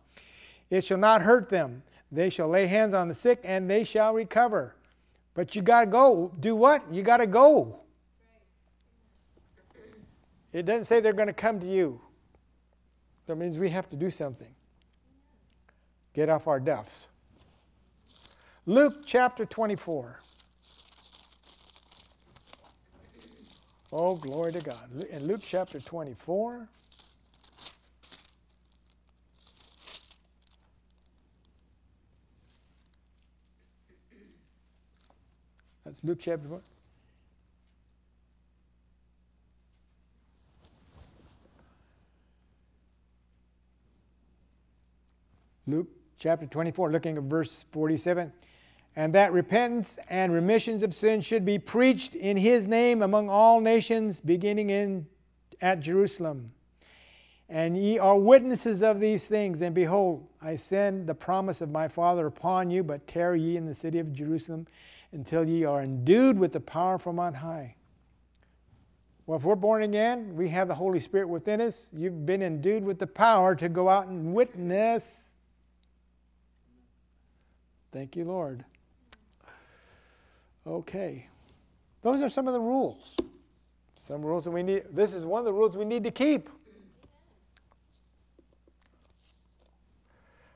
it 0.71 0.85
shall 0.85 0.99
not 0.99 1.23
hurt 1.23 1.49
them. 1.49 1.83
They 2.11 2.31
shall 2.31 2.49
lay 2.49 2.67
hands 2.67 2.95
on 2.95 3.09
the 3.09 3.15
sick 3.15 3.41
and 3.45 3.69
they 3.69 3.85
shall 3.85 4.15
recover. 4.15 4.77
But 5.35 5.55
you 5.55 5.63
got 5.63 5.81
to 5.81 5.87
go. 5.87 6.33
Do 6.41 6.55
what? 6.55 6.83
You 6.93 7.03
got 7.03 7.19
to 7.19 7.27
go. 7.27 7.81
It 10.53 10.65
doesn't 10.65 10.85
say 10.85 11.01
they're 11.01 11.13
going 11.13 11.27
to 11.27 11.35
come 11.35 11.61
to 11.61 11.67
you. 11.67 12.01
That 13.27 13.37
means 13.37 13.59
we 13.59 13.69
have 13.71 13.91
to 13.91 13.97
do 13.97 14.11
something. 14.11 14.49
Get 16.15 16.31
off 16.31 16.47
our 16.47 16.61
duffs. 16.61 17.09
Luke 18.69 19.07
chapter 19.07 19.47
24. 19.47 20.19
Oh, 23.93 24.17
glory 24.17 24.51
to 24.53 24.61
God. 24.61 25.05
In 25.09 25.25
Luke 25.25 25.41
chapter 25.41 25.79
24. 25.79 26.69
That's 35.85 36.03
Luke 36.03 36.19
chapter 36.21 36.49
4. 36.49 36.61
Luke 45.69 45.89
chapter 46.19 46.47
24, 46.47 46.91
looking 46.91 47.17
at 47.17 47.23
verse 47.23 47.65
47. 47.73 48.33
And 48.97 49.13
that 49.15 49.35
repentance 49.35 49.99
and 50.09 50.33
remissions 50.33 50.83
of 50.83 50.95
sin 50.95 51.21
should 51.21 51.45
be 51.45 51.59
preached 51.59 52.15
in 52.15 52.39
his 52.39 52.67
name 52.67 53.03
among 53.03 53.29
all 53.29 53.61
nations, 53.61 54.19
beginning 54.21 54.71
in 54.71 55.07
at 55.61 55.81
Jerusalem. 55.81 56.53
And 57.49 57.77
ye 57.77 57.99
are 57.99 58.19
witnesses 58.19 58.83
of 58.83 58.99
these 58.99 59.27
things. 59.27 59.61
And 59.61 59.75
behold, 59.75 60.27
I 60.41 60.57
send 60.57 61.07
the 61.07 61.15
promise 61.15 61.61
of 61.61 61.71
my 61.71 61.89
Father 61.89 62.27
upon 62.27 62.71
you, 62.71 62.83
but 62.83 63.07
tarry 63.07 63.41
ye 63.41 63.57
in 63.57 63.67
the 63.67 63.75
city 63.75 63.99
of 63.99 64.13
Jerusalem 64.13 64.67
until 65.13 65.47
ye 65.47 65.65
are 65.65 65.83
endued 65.83 66.39
with 66.39 66.53
the 66.53 66.61
power 66.61 66.99
from 66.99 67.19
on 67.19 67.35
high. 67.35 67.77
Well, 69.27 69.39
if 69.39 69.45
we're 69.45 69.57
born 69.57 69.83
again, 69.83 70.35
we 70.37 70.49
have 70.51 70.69
the 70.69 70.75
Holy 70.75 71.01
Spirit 71.01 71.29
within 71.29 71.61
us. 71.61 71.91
You've 71.93 72.25
been 72.25 72.43
endued 72.43 72.85
with 72.85 72.99
the 72.99 73.07
power 73.07 73.55
to 73.57 73.69
go 73.69 73.89
out 73.89 74.07
and 74.07 74.33
witness. 74.33 75.31
Thank 77.93 78.17
you, 78.17 78.25
Lord. 78.25 78.65
Okay. 80.67 81.27
Those 82.03 82.23
are 82.23 82.29
some 82.29 82.47
of 82.47 82.55
the 82.55 82.61
rules. 82.61 83.17
Some 83.95 84.23
rules 84.23 84.45
that 84.45 84.51
we 84.51 84.63
need. 84.63 84.85
This 84.93 85.13
is 85.13 85.25
one 85.25 85.41
of 85.41 85.45
the 85.45 85.53
rules 85.53 85.77
we 85.77 85.85
need 85.85 86.05
to 86.05 86.11
keep. 86.11 86.49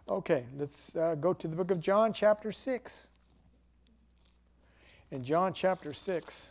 Okay, 0.09 0.45
let's 0.59 0.97
uh, 0.97 1.15
go 1.15 1.33
to 1.33 1.47
the 1.47 1.55
book 1.55 1.71
of 1.71 1.81
John, 1.81 2.13
chapter 2.13 2.51
6 2.51 3.07
in 5.13 5.25
John 5.25 5.53
chapter 5.53 5.93
6. 5.93 6.51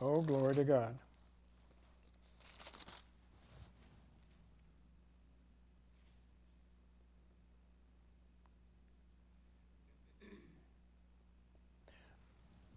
Oh, 0.00 0.20
glory 0.20 0.54
to 0.54 0.64
God. 0.64 0.94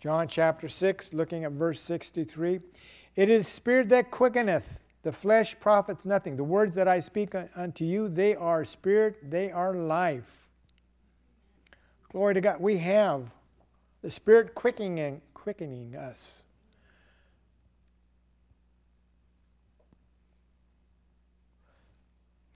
John 0.02 0.28
chapter 0.28 0.68
6, 0.68 1.14
looking 1.14 1.44
at 1.44 1.52
verse 1.52 1.80
63. 1.80 2.60
It 3.16 3.30
is 3.30 3.48
spirit 3.48 3.90
that 3.90 4.10
quickeneth, 4.10 4.80
the 5.04 5.12
flesh 5.12 5.56
profits 5.60 6.06
nothing. 6.06 6.36
The 6.36 6.44
words 6.44 6.74
that 6.74 6.88
I 6.88 7.00
speak 7.00 7.36
unto 7.56 7.86
you, 7.86 8.10
they 8.10 8.36
are 8.36 8.66
spirit, 8.66 9.30
they 9.30 9.52
are 9.52 9.76
life. 9.76 10.48
Glory 12.12 12.34
to 12.34 12.42
God. 12.42 12.60
We 12.60 12.78
have 12.80 13.30
the 14.02 14.10
Spirit 14.10 14.56
quickening, 14.56 15.22
quickening 15.34 15.96
us. 15.96 16.42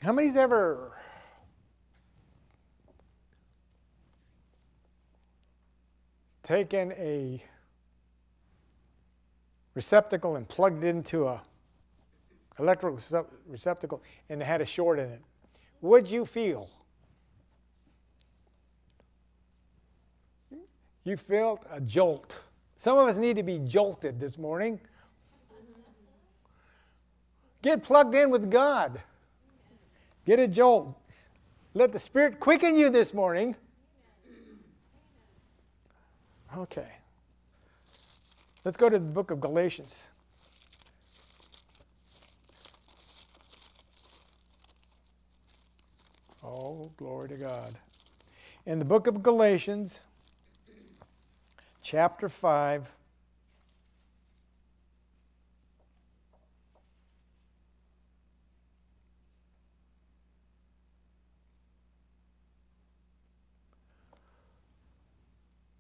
How 0.01 0.11
many's 0.11 0.35
ever 0.35 0.91
taken 6.45 6.93
a 6.93 7.43
receptacle 9.73 10.37
and 10.37 10.47
plugged 10.47 10.83
it 10.83 10.87
into 10.87 11.27
a 11.27 11.41
electrical 12.57 12.97
receptacle 13.47 14.01
and 14.29 14.41
it 14.41 14.45
had 14.45 14.61
a 14.61 14.65
short 14.65 14.99
in 14.99 15.09
it? 15.09 15.21
Would 15.81 16.09
you 16.09 16.25
feel? 16.25 16.69
You 21.03 21.17
felt 21.17 21.65
a 21.69 21.81
jolt. 21.81 22.39
Some 22.77 22.97
of 22.97 23.07
us 23.07 23.17
need 23.17 23.35
to 23.35 23.43
be 23.43 23.59
jolted 23.59 24.19
this 24.19 24.37
morning. 24.37 24.79
Get 27.61 27.83
plugged 27.83 28.15
in 28.15 28.29
with 28.29 28.49
God. 28.49 29.01
Get 30.25 30.39
a 30.39 30.47
jolt. 30.47 30.95
Let 31.73 31.91
the 31.91 31.99
Spirit 31.99 32.39
quicken 32.39 32.77
you 32.77 32.89
this 32.89 33.13
morning. 33.13 33.55
Okay. 36.57 36.87
Let's 38.63 38.77
go 38.77 38.89
to 38.89 38.97
the 38.97 39.05
book 39.05 39.29
of 39.29 39.41
Galatians. 39.41 40.07
Oh, 46.41 46.91
glory 46.97 47.27
to 47.29 47.35
God. 47.35 47.75
In 48.65 48.79
the 48.79 48.85
book 48.85 49.07
of 49.07 49.21
Galatians, 49.21 49.99
chapter 51.81 52.29
5, 52.29 52.87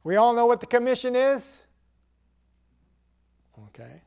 We 0.05 0.17
all 0.17 0.33
know 0.33 0.45
what 0.45 0.59
the 0.59 0.67
commission 0.67 1.15
is? 1.15 1.51
Okay. 3.69 4.03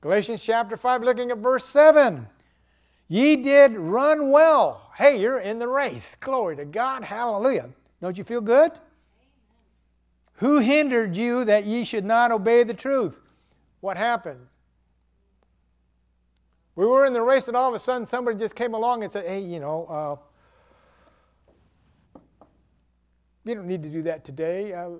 Galatians 0.00 0.40
chapter 0.40 0.76
5, 0.76 1.04
looking 1.04 1.30
at 1.30 1.38
verse 1.38 1.64
7. 1.66 2.26
Ye 3.06 3.36
did 3.36 3.76
run 3.76 4.32
well. 4.32 4.90
Hey, 4.96 5.20
you're 5.20 5.38
in 5.38 5.60
the 5.60 5.68
race. 5.68 6.16
Glory 6.18 6.56
to 6.56 6.64
God. 6.64 7.04
Hallelujah. 7.04 7.68
Don't 8.00 8.18
you 8.18 8.24
feel 8.24 8.40
good? 8.40 8.72
Who 10.34 10.58
hindered 10.58 11.14
you 11.14 11.44
that 11.44 11.64
ye 11.64 11.84
should 11.84 12.04
not 12.04 12.32
obey 12.32 12.64
the 12.64 12.74
truth? 12.74 13.20
What 13.80 13.96
happened? 13.96 14.44
We 16.74 16.84
were 16.84 17.06
in 17.06 17.12
the 17.12 17.22
race, 17.22 17.46
and 17.46 17.56
all 17.56 17.68
of 17.68 17.76
a 17.76 17.78
sudden 17.78 18.08
somebody 18.08 18.38
just 18.38 18.56
came 18.56 18.74
along 18.74 19.04
and 19.04 19.12
said, 19.12 19.24
Hey, 19.24 19.38
you 19.38 19.60
know, 19.60 19.86
uh, 19.86 20.31
you 23.44 23.54
don't 23.54 23.66
need 23.66 23.82
to 23.82 23.88
do 23.88 24.02
that 24.02 24.24
today. 24.24 24.72
Uh, 24.72 24.90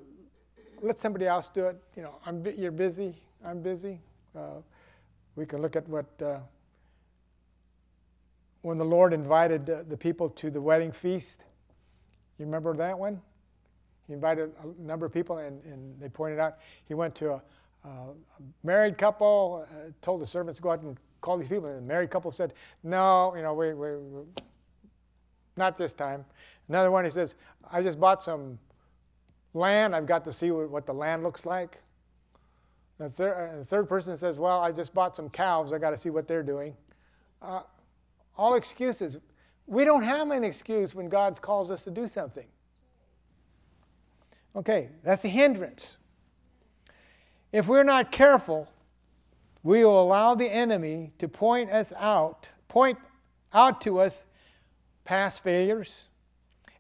let 0.81 1.01
somebody 1.01 1.27
else 1.27 1.49
do 1.49 1.67
it. 1.67 1.77
You 1.97 2.03
know, 2.03 2.17
I'm, 2.27 2.45
you're 2.59 2.73
busy. 2.73 3.15
I'm 3.45 3.63
busy. 3.63 4.01
Uh, 4.37 4.61
we 5.37 5.47
can 5.47 5.63
look 5.63 5.77
at 5.77 5.89
what 5.89 6.07
uh, 6.21 6.39
when 8.63 8.79
the 8.79 8.85
Lord 8.85 9.13
invited 9.13 9.69
uh, 9.69 9.83
the 9.89 9.97
people 9.97 10.29
to 10.31 10.51
the 10.51 10.61
wedding 10.61 10.93
feast. 10.93 11.45
You 12.39 12.45
remember 12.45 12.75
that 12.77 12.99
one? 12.99 13.21
He 14.07 14.13
invited 14.13 14.51
a 14.63 14.83
number 14.83 15.07
of 15.07 15.13
people, 15.13 15.39
and, 15.39 15.63
and 15.65 15.99
they 16.01 16.09
pointed 16.09 16.39
out 16.39 16.59
he 16.87 16.95
went 16.95 17.15
to 17.17 17.33
a, 17.33 17.43
a 17.85 17.89
married 18.65 18.99
couple, 18.99 19.67
uh, 19.71 19.91
told 20.01 20.21
the 20.21 20.27
servants 20.27 20.59
to 20.59 20.63
go 20.63 20.73
out 20.73 20.83
and 20.83 20.97
call 21.21 21.39
these 21.39 21.49
people. 21.49 21.69
And 21.69 21.79
the 21.79 21.83
married 21.83 22.11
couple 22.11 22.31
said, 22.33 22.55
"No, 22.83 23.35
you 23.37 23.43
know, 23.43 23.55
we, 23.55 23.73
we, 23.73 23.97
we 23.97 24.23
not 25.57 25.79
this 25.79 25.93
time." 25.93 26.25
Another 26.69 26.91
one, 26.91 27.05
he 27.05 27.11
says, 27.11 27.35
I 27.71 27.83
just 27.83 28.01
bought 28.01 28.23
some 28.23 28.59
land. 29.55 29.95
I've 29.95 30.07
got 30.07 30.25
to 30.25 30.33
see 30.33 30.51
what 30.51 30.87
the 30.87 30.95
land 30.95 31.23
looks 31.23 31.45
like. 31.45 31.79
The 32.99 33.11
third, 33.11 33.61
the 33.61 33.65
third 33.65 33.89
person 33.89 34.17
says, 34.17 34.39
Well, 34.39 34.61
I 34.61 34.73
just 34.73 34.95
bought 34.95 35.17
some 35.17 35.29
calves. 35.29 35.73
I 35.73 35.79
got 35.79 35.91
to 35.91 35.99
see 35.99 36.11
what 36.11 36.29
they're 36.29 36.43
doing. 36.43 36.75
Uh, 37.41 37.63
all 38.37 38.55
excuses. 38.55 39.19
We 39.67 39.85
don't 39.85 40.03
have 40.03 40.31
an 40.31 40.45
excuse 40.45 40.95
when 40.95 41.09
God 41.09 41.41
calls 41.41 41.71
us 41.71 41.85
to 41.85 41.91
do 41.91 42.09
something. 42.09 42.47
Okay, 44.55 44.89
that's 45.03 45.25
a 45.25 45.29
hindrance. 45.29 45.97
If 47.53 47.69
we're 47.69 47.85
not 47.85 48.13
careful, 48.13 48.69
we 49.63 49.85
will 49.85 50.03
allow 50.03 50.35
the 50.35 50.47
enemy 50.47 51.13
to 51.19 51.29
point 51.29 51.71
us 51.71 51.93
out, 51.99 52.49
point 52.69 52.99
out 53.53 53.81
to 53.83 54.01
us 54.01 54.25
past 55.05 55.43
failures, 55.43 56.05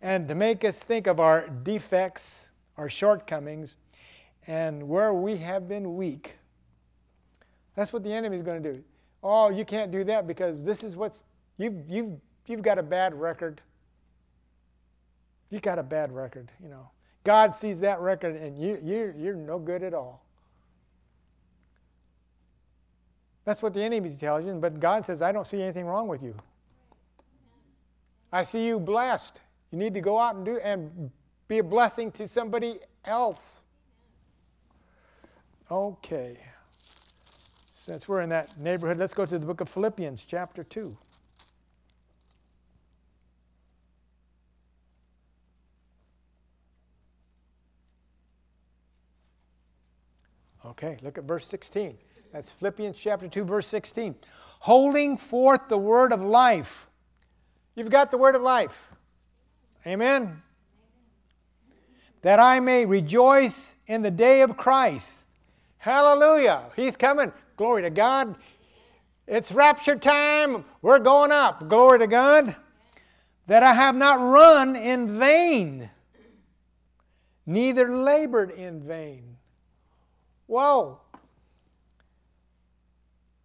and 0.00 0.28
to 0.28 0.34
make 0.34 0.64
us 0.64 0.78
think 0.78 1.06
of 1.06 1.20
our 1.20 1.48
defects, 1.48 2.48
our 2.76 2.88
shortcomings, 2.88 3.76
and 4.46 4.88
where 4.88 5.14
we 5.14 5.36
have 5.36 5.68
been 5.68 5.96
weak. 5.96 6.36
That's 7.76 7.92
what 7.92 8.02
the 8.02 8.12
enemy 8.12 8.36
is 8.36 8.42
going 8.42 8.62
to 8.62 8.72
do. 8.72 8.82
Oh, 9.22 9.50
you 9.50 9.64
can't 9.64 9.90
do 9.90 10.04
that 10.04 10.26
because 10.26 10.64
this 10.64 10.82
is 10.82 10.96
what's 10.96 11.22
you've 11.56 11.88
you've 11.88 12.18
you've 12.46 12.62
got 12.62 12.78
a 12.78 12.82
bad 12.82 13.14
record. 13.14 13.60
You've 15.50 15.62
got 15.62 15.78
a 15.78 15.82
bad 15.82 16.12
record, 16.12 16.50
you 16.62 16.68
know. 16.68 16.90
God 17.24 17.54
sees 17.54 17.78
that 17.80 18.00
record 18.00 18.34
and 18.36 18.58
you 18.58 18.78
you're 18.82 19.12
you're 19.12 19.34
no 19.34 19.58
good 19.58 19.82
at 19.82 19.94
all. 19.94 20.24
That's 23.44 23.62
what 23.62 23.74
the 23.74 23.82
enemy 23.82 24.16
tells 24.18 24.44
you, 24.44 24.52
but 24.54 24.78
God 24.78 25.04
says, 25.04 25.20
I 25.20 25.32
don't 25.32 25.46
see 25.46 25.60
anything 25.60 25.84
wrong 25.84 26.06
with 26.06 26.22
you. 26.22 26.34
I 28.32 28.44
see 28.44 28.66
you 28.66 28.80
blessed. 28.80 29.40
You 29.70 29.78
need 29.78 29.94
to 29.94 30.00
go 30.00 30.18
out 30.18 30.36
and 30.36 30.44
do 30.44 30.58
and 30.58 31.10
be 31.48 31.58
a 31.58 31.62
blessing 31.62 32.10
to 32.12 32.26
somebody 32.26 32.78
else. 33.04 33.60
Okay. 35.70 36.38
Since 37.72 38.08
we're 38.08 38.20
in 38.20 38.28
that 38.30 38.58
neighborhood, 38.58 38.98
let's 38.98 39.12
go 39.12 39.26
to 39.26 39.38
the 39.38 39.44
book 39.44 39.60
of 39.60 39.68
Philippians, 39.68 40.24
chapter 40.26 40.62
2. 40.64 40.96
Okay, 50.64 50.96
look 51.02 51.18
at 51.18 51.24
verse 51.24 51.46
16. 51.48 51.98
That's 52.32 52.52
Philippians 52.52 52.96
chapter 52.96 53.28
2, 53.28 53.44
verse 53.44 53.66
16. 53.66 54.14
Holding 54.60 55.16
forth 55.16 55.68
the 55.68 55.76
word 55.76 56.12
of 56.12 56.22
life. 56.22 56.86
You've 57.74 57.90
got 57.90 58.10
the 58.10 58.18
word 58.18 58.34
of 58.34 58.42
life. 58.42 58.76
Amen? 59.86 60.42
That 62.22 62.38
I 62.38 62.60
may 62.60 62.86
rejoice 62.86 63.72
in 63.86 64.02
the 64.02 64.10
day 64.10 64.42
of 64.42 64.56
Christ. 64.56 65.22
Hallelujah. 65.78 66.62
He's 66.76 66.96
coming. 66.96 67.32
Glory 67.56 67.82
to 67.82 67.90
God. 67.90 68.36
It's 69.26 69.50
rapture 69.50 69.96
time. 69.96 70.64
We're 70.82 70.98
going 70.98 71.32
up. 71.32 71.68
Glory 71.68 71.98
to 72.00 72.06
God. 72.06 72.54
That 73.46 73.62
I 73.62 73.72
have 73.74 73.96
not 73.96 74.20
run 74.20 74.76
in 74.76 75.18
vain, 75.18 75.90
neither 77.44 77.88
labored 77.88 78.52
in 78.52 78.80
vain. 78.82 79.36
Whoa. 80.46 81.00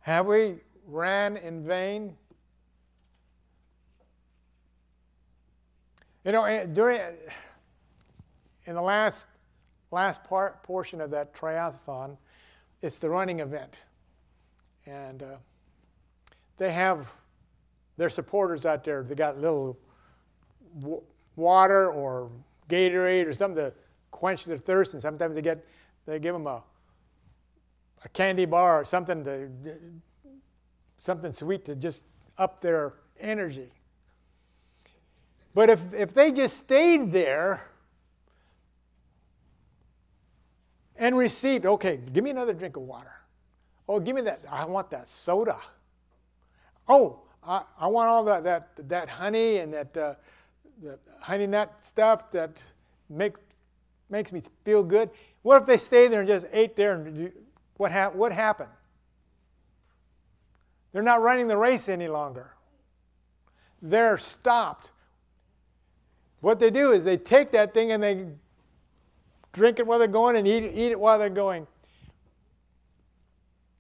Have 0.02 0.28
we 0.28 0.58
ran 0.86 1.38
in 1.38 1.66
vain? 1.66 2.16
You 6.28 6.34
know, 6.34 6.66
during 6.74 7.00
in 8.66 8.76
the 8.76 8.82
last 8.82 9.28
last 9.92 10.26
part 10.26 10.62
portion 10.62 11.00
of 11.00 11.10
that 11.12 11.34
triathlon, 11.34 12.18
it's 12.82 12.98
the 12.98 13.10
running 13.10 13.40
event, 13.40 13.78
and 14.86 15.24
uh, 15.24 15.36
they 16.58 16.74
have 16.74 17.08
their 17.96 18.10
supporters 18.10 18.66
out 18.66 18.84
there. 18.84 19.04
They 19.04 19.16
got 19.16 19.40
little 19.40 19.80
w- 20.82 21.02
water 21.38 21.92
or 21.94 22.30
Gatorade 22.68 23.26
or 23.26 23.32
something 23.32 23.64
to 23.64 23.74
quench 24.12 24.44
their 24.44 24.58
thirst, 24.58 24.92
and 24.96 25.02
sometimes 25.02 25.34
they 25.34 25.42
get 25.42 25.66
they 26.06 26.20
give 26.20 26.34
them 26.34 26.46
a 26.46 26.62
a 28.04 28.10
candy 28.10 28.44
bar 28.44 28.82
or 28.82 28.84
something 28.84 29.24
to 29.24 29.50
something 30.98 31.32
sweet 31.32 31.64
to 31.64 31.76
just 31.76 32.04
up 32.38 32.60
their 32.60 32.96
energy. 33.18 33.72
But 35.58 35.72
if, 35.72 35.92
if 35.92 36.14
they 36.14 36.32
just 36.32 36.56
stayed 36.56 37.12
there 37.12 37.68
and 40.96 41.18
received, 41.18 41.66
okay, 41.66 42.00
give 42.14 42.24
me 42.24 42.30
another 42.30 42.54
drink 42.54 42.78
of 42.78 42.84
water. 42.84 43.14
Oh, 43.90 44.00
give 44.00 44.16
me 44.16 44.22
that. 44.22 44.42
I 44.52 44.66
want 44.66 44.92
that 44.92 45.10
soda. 45.10 45.58
Oh, 46.88 47.22
I, 47.44 47.64
I 47.80 47.88
want 47.88 48.08
all 48.08 48.24
that, 48.26 48.44
that, 48.44 48.70
that 48.88 49.10
honey 49.10 49.58
and 49.58 49.74
that, 49.74 49.98
uh, 49.98 50.14
honey 51.22 51.48
nut 51.48 51.74
stuff 51.82 52.32
that 52.34 52.64
makes, 53.10 53.40
makes 54.12 54.32
me 54.32 54.44
feel 54.64 54.84
good. 54.84 55.10
What 55.42 55.64
if 55.64 55.66
they 55.66 55.80
stayed 55.80 56.10
there 56.10 56.20
and 56.20 56.30
just 56.30 56.46
ate 56.54 56.76
there 56.76 56.94
and 56.94 57.32
what, 57.78 57.92
ha- 57.92 58.12
what 58.12 58.32
happened? 58.32 58.70
They're 60.92 61.02
not 61.02 61.24
running 61.24 61.48
the 61.48 61.58
race 61.58 61.90
any 61.90 62.10
longer. 62.10 62.52
They're 63.82 64.20
stopped. 64.20 64.92
What 66.42 66.60
they 66.60 66.70
do 66.70 66.92
is 66.92 67.04
they 67.04 67.18
take 67.18 67.52
that 67.52 67.74
thing 67.74 67.92
and 67.92 68.02
they 68.02 68.28
drink 69.54 69.80
it 69.80 69.88
while 69.88 70.00
they're 70.00 70.08
going 70.08 70.36
and 70.36 70.48
eat, 70.48 70.64
eat 70.64 70.92
it 70.92 71.00
while 71.00 71.18
they're 71.18 71.30
going. 71.30 71.66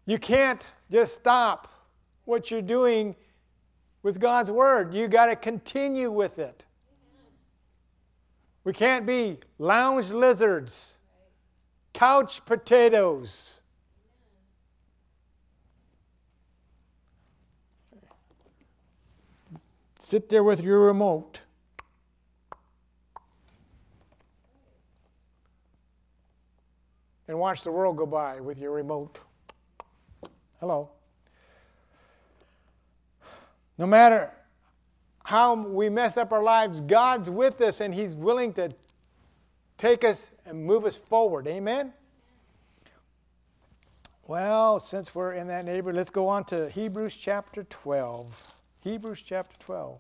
You 0.05 0.17
can't 0.17 0.65
just 0.91 1.13
stop 1.13 1.67
what 2.25 2.49
you're 2.49 2.61
doing 2.61 3.15
with 4.03 4.19
God's 4.19 4.49
Word. 4.49 4.93
You 4.93 5.07
got 5.07 5.27
to 5.27 5.35
continue 5.35 6.09
with 6.09 6.39
it. 6.39 6.65
We 8.63 8.73
can't 8.73 9.05
be 9.05 9.39
lounge 9.59 10.09
lizards, 10.09 10.95
couch 11.93 12.43
potatoes. 12.45 13.61
Sit 19.99 20.29
there 20.29 20.43
with 20.43 20.61
your 20.61 20.79
remote. 20.79 21.41
And 27.27 27.37
watch 27.37 27.63
the 27.63 27.71
world 27.71 27.97
go 27.97 28.05
by 28.05 28.39
with 28.39 28.57
your 28.57 28.71
remote. 28.71 29.17
Hello. 30.59 30.89
No 33.77 33.85
matter 33.85 34.31
how 35.23 35.55
we 35.55 35.89
mess 35.89 36.17
up 36.17 36.31
our 36.31 36.41
lives, 36.41 36.81
God's 36.81 37.29
with 37.29 37.59
us 37.61 37.81
and 37.81 37.93
He's 37.93 38.15
willing 38.15 38.53
to 38.53 38.69
take 39.77 40.03
us 40.03 40.31
and 40.45 40.63
move 40.65 40.85
us 40.85 40.95
forward. 40.95 41.47
Amen? 41.47 41.93
Well, 44.25 44.79
since 44.79 45.13
we're 45.13 45.33
in 45.33 45.47
that 45.47 45.65
neighborhood, 45.65 45.95
let's 45.95 46.09
go 46.09 46.27
on 46.27 46.43
to 46.45 46.69
Hebrews 46.69 47.15
chapter 47.15 47.63
12. 47.63 48.53
Hebrews 48.83 49.21
chapter 49.25 49.55
12, 49.59 49.99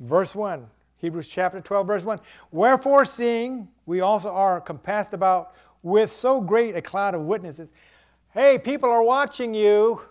verse 0.00 0.34
1. 0.34 0.66
Hebrews 0.98 1.28
chapter 1.28 1.60
12, 1.60 1.86
verse 1.86 2.04
1. 2.04 2.20
Wherefore, 2.50 3.04
seeing 3.04 3.68
we 3.86 4.00
also 4.00 4.30
are 4.30 4.60
compassed 4.60 5.12
about 5.12 5.54
with 5.82 6.12
so 6.12 6.40
great 6.40 6.76
a 6.76 6.82
cloud 6.82 7.14
of 7.14 7.22
witnesses. 7.22 7.68
Hey, 8.32 8.58
people 8.58 8.90
are 8.90 9.02
watching 9.02 9.54
you. 9.54 10.02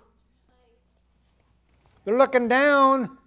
They're 2.06 2.17
looking 2.17 2.47
down. 2.47 3.17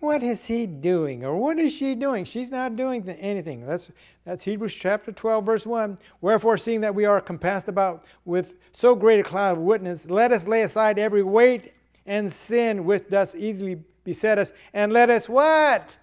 What 0.00 0.22
is 0.22 0.44
he 0.44 0.66
doing? 0.66 1.24
Or 1.24 1.36
what 1.36 1.58
is 1.58 1.72
she 1.72 1.94
doing? 1.94 2.24
She's 2.24 2.50
not 2.50 2.76
doing 2.76 3.08
anything. 3.08 3.66
That's, 3.66 3.90
that's 4.24 4.44
Hebrews 4.44 4.74
chapter 4.74 5.10
12, 5.10 5.44
verse 5.44 5.66
1. 5.66 5.98
Wherefore, 6.20 6.56
seeing 6.56 6.80
that 6.82 6.94
we 6.94 7.04
are 7.04 7.20
compassed 7.20 7.68
about 7.68 8.04
with 8.24 8.54
so 8.72 8.94
great 8.94 9.20
a 9.20 9.24
cloud 9.24 9.58
of 9.58 9.62
witness, 9.62 10.08
let 10.08 10.30
us 10.30 10.46
lay 10.46 10.62
aside 10.62 10.98
every 10.98 11.22
weight 11.22 11.72
and 12.06 12.32
sin 12.32 12.84
which 12.84 13.08
does 13.08 13.34
easily 13.34 13.82
beset 14.08 14.38
us, 14.38 14.54
and 14.72 14.90
let 14.90 15.10
us 15.10 15.28
what? 15.28 15.94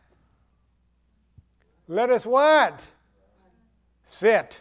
Let 1.87 2.11
us 2.11 2.23
what? 2.23 2.79
Sit. 4.03 4.59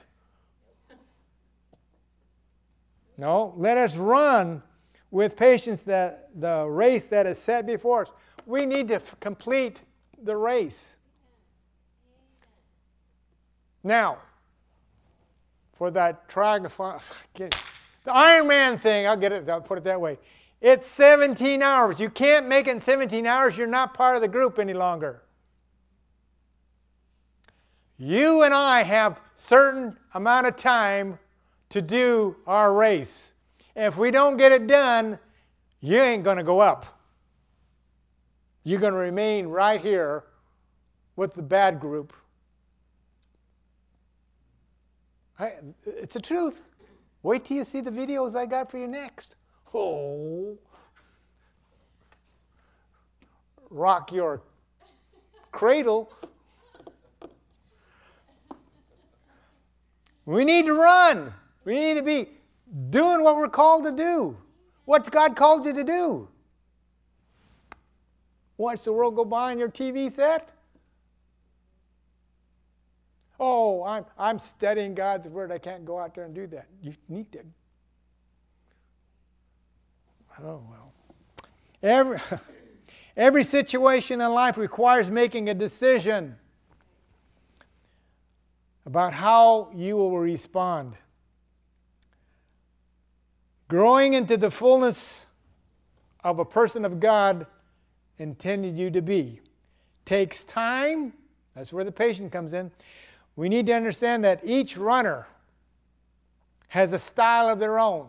No, 3.18 3.52
let 3.58 3.76
us 3.76 3.96
run 3.96 4.62
with 5.10 5.36
patience 5.36 5.82
that 5.82 6.30
the 6.34 6.64
race 6.64 7.04
that 7.08 7.26
is 7.26 7.38
set 7.38 7.66
before 7.66 8.02
us. 8.02 8.08
We 8.46 8.64
need 8.64 8.88
to 8.88 8.94
f- 8.94 9.14
complete 9.20 9.78
the 10.22 10.36
race. 10.36 10.94
Now, 13.82 14.20
for 15.74 15.90
that 15.90 16.30
triathlon, 16.30 17.02
the 18.04 18.14
Iron 18.14 18.46
Man 18.46 18.78
thing, 18.78 19.06
I'll 19.06 19.16
get 19.16 19.32
it, 19.32 19.48
I'll 19.48 19.60
put 19.60 19.78
it 19.78 19.84
that 19.84 20.00
way. 20.00 20.18
It's 20.60 20.88
17 20.88 21.62
hours. 21.62 22.00
You 22.00 22.08
can't 22.08 22.48
make 22.48 22.68
it 22.68 22.70
in 22.70 22.80
17 22.80 23.26
hours, 23.26 23.56
you're 23.56 23.66
not 23.66 23.94
part 23.94 24.16
of 24.16 24.22
the 24.22 24.28
group 24.28 24.58
any 24.58 24.74
longer. 24.74 25.22
You 27.96 28.42
and 28.42 28.52
I 28.52 28.82
have 28.82 29.20
certain 29.36 29.96
amount 30.14 30.46
of 30.46 30.56
time 30.56 31.18
to 31.70 31.80
do 31.80 32.36
our 32.46 32.72
race. 32.72 33.32
If 33.76 33.96
we 33.96 34.10
don't 34.10 34.36
get 34.36 34.52
it 34.52 34.66
done, 34.66 35.18
you 35.80 36.00
ain't 36.00 36.24
going 36.24 36.36
to 36.36 36.42
go 36.42 36.60
up. 36.60 36.86
You're 38.62 38.80
going 38.80 38.94
to 38.94 38.98
remain 38.98 39.46
right 39.46 39.80
here 39.80 40.24
with 41.16 41.34
the 41.34 41.42
bad 41.42 41.80
group. 41.80 42.12
I, 45.38 45.52
it's 45.84 46.14
the 46.14 46.20
truth. 46.20 46.62
Wait 47.24 47.42
till 47.46 47.56
you 47.56 47.64
see 47.64 47.80
the 47.80 47.90
videos 47.90 48.36
I 48.36 48.44
got 48.44 48.70
for 48.70 48.76
you 48.76 48.86
next. 48.86 49.34
Oh. 49.72 50.58
Rock 53.70 54.12
your 54.12 54.42
cradle. 55.50 56.12
We 60.26 60.44
need 60.44 60.66
to 60.66 60.74
run. 60.74 61.32
We 61.64 61.76
need 61.76 61.94
to 61.94 62.02
be 62.02 62.28
doing 62.90 63.22
what 63.22 63.36
we're 63.36 63.48
called 63.48 63.84
to 63.84 63.92
do. 63.92 64.36
What's 64.84 65.08
God 65.08 65.34
called 65.34 65.64
you 65.64 65.72
to 65.72 65.84
do? 65.84 66.28
Watch 68.58 68.84
the 68.84 68.92
world 68.92 69.16
go 69.16 69.24
by 69.24 69.50
on 69.50 69.58
your 69.58 69.70
TV 69.70 70.12
set? 70.12 70.50
Oh, 73.46 73.84
I'm, 73.84 74.06
I'm 74.18 74.38
studying 74.38 74.94
God's 74.94 75.28
Word. 75.28 75.52
I 75.52 75.58
can't 75.58 75.84
go 75.84 75.98
out 75.98 76.14
there 76.14 76.24
and 76.24 76.34
do 76.34 76.46
that. 76.46 76.64
You 76.82 76.94
need 77.10 77.30
to. 77.32 77.40
Oh, 80.42 80.62
well. 80.70 80.92
Every, 81.82 82.18
every 83.18 83.44
situation 83.44 84.22
in 84.22 84.30
life 84.32 84.56
requires 84.56 85.10
making 85.10 85.50
a 85.50 85.54
decision 85.54 86.36
about 88.86 89.12
how 89.12 89.68
you 89.74 89.96
will 89.96 90.18
respond. 90.18 90.94
Growing 93.68 94.14
into 94.14 94.38
the 94.38 94.50
fullness 94.50 95.26
of 96.22 96.38
a 96.38 96.46
person 96.46 96.86
of 96.86 96.98
God 96.98 97.46
intended 98.18 98.78
you 98.78 98.90
to 98.90 99.02
be 99.02 99.42
takes 100.06 100.44
time. 100.44 101.12
That's 101.54 101.74
where 101.74 101.84
the 101.84 101.92
patient 101.92 102.32
comes 102.32 102.54
in. 102.54 102.70
We 103.36 103.48
need 103.48 103.66
to 103.66 103.72
understand 103.72 104.24
that 104.24 104.40
each 104.44 104.76
runner 104.76 105.26
has 106.68 106.92
a 106.92 106.98
style 106.98 107.48
of 107.48 107.58
their 107.58 107.78
own. 107.78 108.08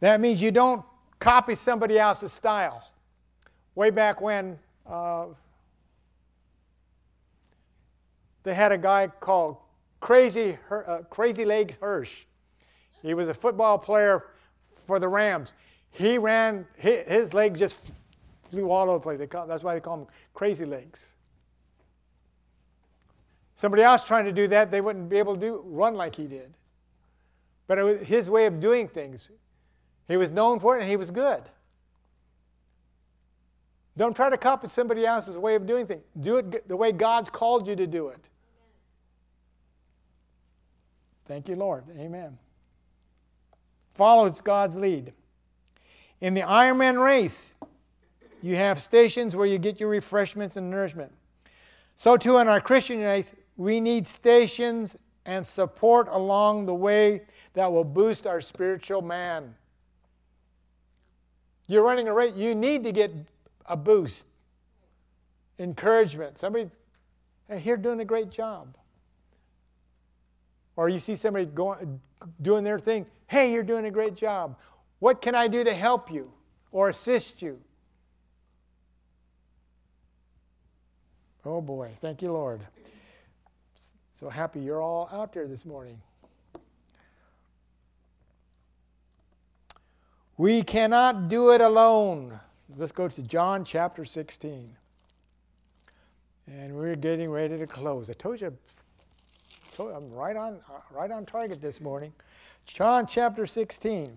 That 0.00 0.20
means 0.20 0.42
you 0.42 0.50
don't 0.50 0.84
copy 1.18 1.54
somebody 1.54 1.98
else's 1.98 2.32
style. 2.32 2.90
Way 3.74 3.90
back 3.90 4.20
when, 4.20 4.58
uh, 4.86 5.26
they 8.42 8.54
had 8.54 8.72
a 8.72 8.78
guy 8.78 9.08
called 9.20 9.56
Crazy, 10.00 10.56
uh, 10.70 10.98
Crazy 11.10 11.44
Legs 11.44 11.76
Hirsch. 11.80 12.24
He 13.02 13.14
was 13.14 13.28
a 13.28 13.34
football 13.34 13.78
player 13.78 14.26
for 14.86 14.98
the 14.98 15.08
Rams. 15.08 15.54
He 15.90 16.18
ran, 16.18 16.66
his 16.76 17.34
legs 17.34 17.58
just 17.58 17.78
flew 18.50 18.70
all 18.70 18.88
over 18.88 18.98
the 18.98 19.18
place. 19.18 19.28
Call, 19.30 19.46
that's 19.46 19.64
why 19.64 19.74
they 19.74 19.80
call 19.80 20.00
him 20.00 20.06
Crazy 20.34 20.64
Legs. 20.64 21.12
Somebody 23.56 23.82
else 23.82 24.04
trying 24.04 24.26
to 24.26 24.32
do 24.32 24.48
that, 24.48 24.70
they 24.70 24.80
wouldn't 24.80 25.08
be 25.08 25.18
able 25.18 25.34
to 25.34 25.40
do, 25.40 25.62
run 25.64 25.94
like 25.94 26.14
he 26.14 26.26
did. 26.26 26.52
But 27.66 27.78
it 27.78 27.82
was 27.82 28.00
his 28.00 28.30
way 28.30 28.46
of 28.46 28.60
doing 28.60 28.86
things. 28.86 29.30
He 30.08 30.16
was 30.16 30.30
known 30.30 30.60
for 30.60 30.78
it 30.78 30.82
and 30.82 30.90
he 30.90 30.96
was 30.96 31.10
good. 31.10 31.42
Don't 33.96 34.14
try 34.14 34.28
to 34.28 34.36
copy 34.36 34.68
somebody 34.68 35.06
else's 35.06 35.38
way 35.38 35.54
of 35.54 35.66
doing 35.66 35.86
things. 35.86 36.02
Do 36.20 36.36
it 36.36 36.68
the 36.68 36.76
way 36.76 36.92
God's 36.92 37.30
called 37.30 37.66
you 37.66 37.74
to 37.76 37.86
do 37.86 38.08
it. 38.08 38.20
Thank 41.26 41.48
you, 41.48 41.56
Lord. 41.56 41.84
Amen. 41.98 42.38
Follows 43.94 44.40
God's 44.42 44.76
lead. 44.76 45.12
In 46.20 46.34
the 46.34 46.42
Ironman 46.42 47.02
race, 47.02 47.54
you 48.42 48.54
have 48.56 48.80
stations 48.80 49.34
where 49.34 49.46
you 49.46 49.58
get 49.58 49.80
your 49.80 49.88
refreshments 49.88 50.56
and 50.56 50.70
nourishment. 50.70 51.10
So, 51.96 52.18
too, 52.18 52.36
in 52.36 52.48
our 52.48 52.60
Christian 52.60 53.00
race, 53.00 53.32
we 53.56 53.80
need 53.80 54.06
stations 54.06 54.96
and 55.24 55.46
support 55.46 56.08
along 56.10 56.66
the 56.66 56.74
way 56.74 57.22
that 57.54 57.72
will 57.72 57.84
boost 57.84 58.26
our 58.26 58.40
spiritual 58.40 59.02
man. 59.02 59.54
You're 61.66 61.82
running 61.82 62.06
a 62.06 62.12
race, 62.12 62.34
you 62.36 62.54
need 62.54 62.84
to 62.84 62.92
get 62.92 63.12
a 63.66 63.76
boost, 63.76 64.26
encouragement. 65.58 66.38
Somebody, 66.38 66.70
hey, 67.48 67.62
you're 67.64 67.76
doing 67.76 68.00
a 68.00 68.04
great 68.04 68.30
job. 68.30 68.76
or 70.76 70.88
you 70.88 70.98
see 70.98 71.16
somebody 71.16 71.46
going, 71.46 72.00
doing 72.42 72.62
their 72.62 72.78
thing, 72.78 73.06
hey, 73.26 73.52
you're 73.52 73.62
doing 73.62 73.86
a 73.86 73.90
great 73.90 74.14
job. 74.14 74.56
What 74.98 75.20
can 75.20 75.34
I 75.34 75.48
do 75.48 75.64
to 75.64 75.74
help 75.74 76.10
you 76.10 76.30
or 76.70 76.90
assist 76.90 77.42
you? 77.42 77.58
Oh 81.44 81.60
boy, 81.60 81.90
thank 82.00 82.22
you, 82.22 82.32
Lord. 82.32 82.60
So 84.18 84.30
happy 84.30 84.60
you're 84.60 84.80
all 84.80 85.10
out 85.12 85.34
there 85.34 85.46
this 85.46 85.66
morning. 85.66 86.00
We 90.38 90.62
cannot 90.62 91.28
do 91.28 91.50
it 91.50 91.60
alone. 91.60 92.40
Let's 92.78 92.92
go 92.92 93.08
to 93.08 93.22
John 93.22 93.62
chapter 93.62 94.06
16. 94.06 94.74
And 96.46 96.74
we're 96.74 96.96
getting 96.96 97.30
ready 97.30 97.58
to 97.58 97.66
close. 97.66 98.08
I 98.08 98.14
told 98.14 98.40
you, 98.40 98.56
told 99.74 99.90
you 99.90 99.96
I'm 99.96 100.10
right 100.10 100.36
on, 100.36 100.60
uh, 100.70 100.80
right 100.90 101.10
on 101.10 101.26
target 101.26 101.60
this 101.60 101.78
morning. 101.78 102.14
John 102.64 103.06
chapter 103.06 103.46
16, 103.46 104.16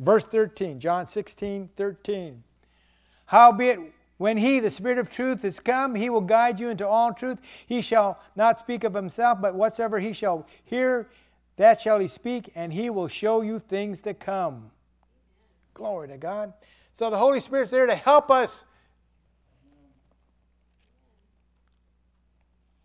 verse 0.00 0.24
13. 0.24 0.80
John 0.80 1.06
16, 1.06 1.70
13. 1.76 2.42
Howbeit, 3.26 3.78
when 4.22 4.36
he, 4.36 4.60
the 4.60 4.70
Spirit 4.70 4.98
of 4.98 5.10
truth, 5.10 5.44
is 5.44 5.58
come, 5.58 5.96
he 5.96 6.08
will 6.08 6.20
guide 6.20 6.60
you 6.60 6.68
into 6.68 6.86
all 6.86 7.12
truth. 7.12 7.38
He 7.66 7.82
shall 7.82 8.20
not 8.36 8.56
speak 8.56 8.84
of 8.84 8.94
himself, 8.94 9.40
but 9.40 9.56
whatsoever 9.56 9.98
he 9.98 10.12
shall 10.12 10.46
hear, 10.62 11.08
that 11.56 11.80
shall 11.80 11.98
he 11.98 12.06
speak, 12.06 12.52
and 12.54 12.72
he 12.72 12.88
will 12.88 13.08
show 13.08 13.40
you 13.40 13.58
things 13.58 14.00
to 14.02 14.14
come. 14.14 14.70
Glory 15.74 16.06
to 16.06 16.18
God. 16.18 16.52
So 16.94 17.10
the 17.10 17.18
Holy 17.18 17.40
Spirit's 17.40 17.72
there 17.72 17.84
to 17.84 17.96
help 17.96 18.30
us 18.30 18.64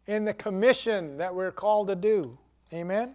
in 0.08 0.26
the 0.26 0.34
commission 0.34 1.18
that 1.18 1.36
we're 1.36 1.52
called 1.52 1.90
to 1.90 1.96
do. 1.96 2.36
Amen? 2.74 3.14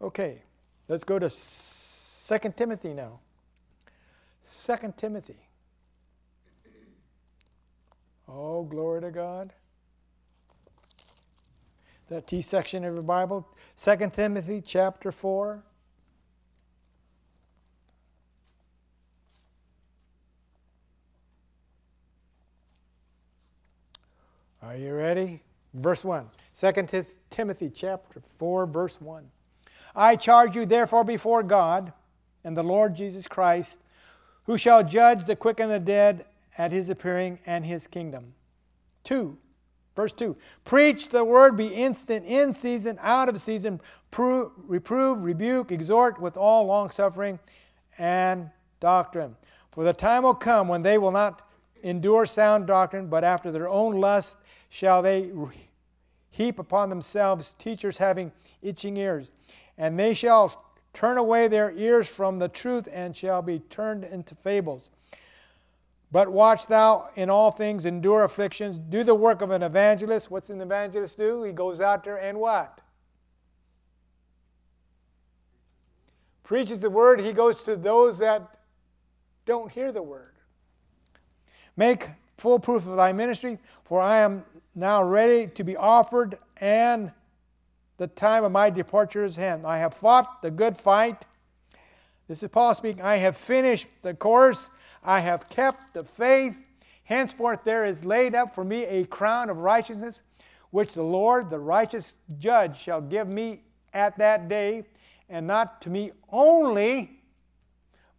Okay, 0.00 0.40
let's 0.88 1.04
go 1.04 1.18
to 1.18 1.28
2 1.28 2.52
Timothy 2.56 2.94
now. 2.94 3.18
2 4.48 4.94
Timothy. 4.96 5.36
Oh, 8.32 8.62
glory 8.62 9.00
to 9.00 9.10
God. 9.10 9.52
That 12.08 12.26
T 12.26 12.42
section 12.42 12.84
of 12.84 12.94
your 12.94 13.02
Bible, 13.02 13.46
2 13.82 14.10
Timothy 14.14 14.62
chapter 14.64 15.12
4. 15.12 15.62
Are 24.62 24.76
you 24.76 24.94
ready? 24.94 25.42
Verse 25.74 26.04
1. 26.04 26.28
2 26.60 27.06
Timothy 27.30 27.70
chapter 27.70 28.20
4, 28.38 28.66
verse 28.66 29.00
1. 29.00 29.24
I 29.96 30.16
charge 30.16 30.54
you 30.54 30.66
therefore 30.66 31.04
before 31.04 31.42
God 31.42 31.92
and 32.44 32.56
the 32.56 32.62
Lord 32.62 32.94
Jesus 32.94 33.26
Christ, 33.26 33.78
who 34.44 34.58
shall 34.58 34.84
judge 34.84 35.24
the 35.24 35.36
quick 35.36 35.60
and 35.60 35.70
the 35.70 35.80
dead 35.80 36.24
at 36.58 36.72
his 36.72 36.90
appearing 36.90 37.38
and 37.46 37.64
his 37.64 37.86
kingdom. 37.86 38.34
2. 39.04 39.36
Verse 39.96 40.12
2 40.12 40.36
Preach 40.64 41.08
the 41.08 41.24
word, 41.24 41.56
be 41.56 41.66
instant 41.66 42.24
in 42.26 42.54
season, 42.54 42.98
out 43.00 43.28
of 43.28 43.40
season, 43.40 43.80
prove, 44.10 44.52
reprove, 44.66 45.22
rebuke, 45.22 45.72
exhort 45.72 46.20
with 46.20 46.36
all 46.36 46.66
longsuffering 46.66 47.38
and 47.98 48.50
doctrine. 48.80 49.36
For 49.72 49.84
the 49.84 49.92
time 49.92 50.22
will 50.22 50.34
come 50.34 50.68
when 50.68 50.82
they 50.82 50.98
will 50.98 51.12
not 51.12 51.48
endure 51.82 52.26
sound 52.26 52.66
doctrine, 52.66 53.08
but 53.08 53.24
after 53.24 53.52
their 53.52 53.68
own 53.68 54.00
lust 54.00 54.34
shall 54.68 55.02
they 55.02 55.30
heap 56.30 56.58
upon 56.58 56.88
themselves 56.88 57.54
teachers 57.58 57.96
having 57.96 58.32
itching 58.62 58.96
ears. 58.96 59.28
And 59.78 59.98
they 59.98 60.14
shall 60.14 60.64
turn 60.92 61.18
away 61.18 61.48
their 61.48 61.72
ears 61.72 62.08
from 62.08 62.38
the 62.38 62.48
truth 62.48 62.88
and 62.92 63.16
shall 63.16 63.42
be 63.42 63.60
turned 63.70 64.04
into 64.04 64.34
fables. 64.34 64.88
But 66.12 66.30
watch 66.30 66.66
thou 66.66 67.08
in 67.14 67.30
all 67.30 67.50
things, 67.50 67.84
endure 67.84 68.24
afflictions, 68.24 68.78
do 68.78 69.04
the 69.04 69.14
work 69.14 69.42
of 69.42 69.50
an 69.52 69.62
evangelist. 69.62 70.30
What's 70.30 70.50
an 70.50 70.60
evangelist 70.60 71.16
do? 71.16 71.44
He 71.44 71.52
goes 71.52 71.80
out 71.80 72.02
there 72.02 72.16
and 72.16 72.38
what? 72.38 72.80
Preaches 76.42 76.80
the 76.80 76.90
word. 76.90 77.20
He 77.20 77.32
goes 77.32 77.62
to 77.62 77.76
those 77.76 78.18
that 78.18 78.42
don't 79.44 79.70
hear 79.70 79.92
the 79.92 80.02
word. 80.02 80.34
Make 81.76 82.08
full 82.38 82.58
proof 82.58 82.86
of 82.86 82.96
thy 82.96 83.12
ministry, 83.12 83.58
for 83.84 84.00
I 84.00 84.18
am 84.18 84.44
now 84.74 85.04
ready 85.04 85.46
to 85.46 85.62
be 85.62 85.76
offered, 85.76 86.38
and 86.56 87.12
the 87.98 88.08
time 88.08 88.42
of 88.42 88.50
my 88.50 88.68
departure 88.68 89.24
is 89.24 89.36
hand. 89.36 89.64
I 89.64 89.78
have 89.78 89.94
fought 89.94 90.42
the 90.42 90.50
good 90.50 90.76
fight. 90.76 91.24
This 92.26 92.42
is 92.42 92.48
Paul 92.48 92.74
speaking. 92.74 93.02
I 93.02 93.18
have 93.18 93.36
finished 93.36 93.86
the 94.02 94.14
course. 94.14 94.70
I 95.02 95.20
have 95.20 95.48
kept 95.48 95.94
the 95.94 96.04
faith. 96.04 96.56
Henceforth 97.04 97.64
there 97.64 97.84
is 97.84 98.04
laid 98.04 98.34
up 98.34 98.54
for 98.54 98.64
me 98.64 98.84
a 98.84 99.04
crown 99.04 99.50
of 99.50 99.58
righteousness, 99.58 100.20
which 100.70 100.92
the 100.92 101.02
Lord, 101.02 101.50
the 101.50 101.58
righteous 101.58 102.14
judge, 102.38 102.78
shall 102.78 103.00
give 103.00 103.26
me 103.26 103.62
at 103.92 104.16
that 104.18 104.48
day, 104.48 104.84
and 105.28 105.46
not 105.46 105.80
to 105.82 105.90
me 105.90 106.12
only, 106.30 107.10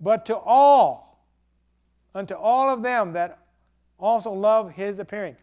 but 0.02 0.26
to 0.26 0.38
all, 0.38 1.26
unto 2.14 2.34
all 2.34 2.70
of 2.70 2.82
them 2.82 3.14
that 3.14 3.40
also 4.00 4.32
love 4.32 4.72
his 4.72 5.00
appearing. 5.00 5.36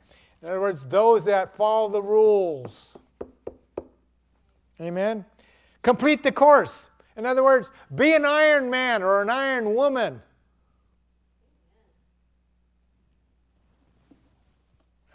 In 0.43 0.49
other 0.49 0.61
words, 0.61 0.85
those 0.87 1.25
that 1.25 1.57
follow 1.57 1.89
the 1.89 2.03
rules. 2.03 2.97
Amen. 4.81 5.25
Complete 5.83 6.23
the 6.23 6.33
course. 6.33 6.87
In 7.17 7.27
other 7.27 7.43
words, 7.43 7.71
be 7.95 8.15
an 8.15 8.25
iron 8.25 8.71
man 8.71 9.03
or 9.03 9.23
an 9.23 9.31
iron 9.31 9.75
woman. 9.75 10.21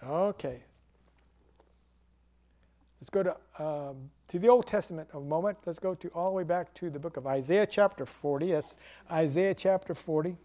Okay. 0.07 0.61
Let's 2.99 3.09
go 3.09 3.23
to, 3.23 3.63
um, 3.63 4.09
to 4.29 4.39
the 4.39 4.47
Old 4.47 4.65
Testament 4.65 5.09
a 5.13 5.19
moment. 5.19 5.57
Let's 5.65 5.79
go 5.79 5.93
to 5.95 6.07
all 6.09 6.29
the 6.29 6.35
way 6.35 6.43
back 6.43 6.73
to 6.75 6.89
the 6.89 6.99
book 6.99 7.17
of 7.17 7.27
Isaiah 7.27 7.65
chapter 7.65 8.05
40. 8.05 8.51
That's 8.51 8.75
Isaiah 9.11 9.53
chapter 9.53 9.93
40. 9.93 10.37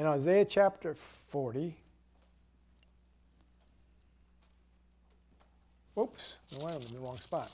in 0.00 0.06
Isaiah 0.06 0.46
chapter 0.46 0.96
40. 1.30 1.76
oops, 5.98 6.22
no, 6.58 6.66
I'm 6.66 6.80
in 6.80 6.94
the 6.94 7.00
wrong 7.00 7.18
spot. 7.18 7.50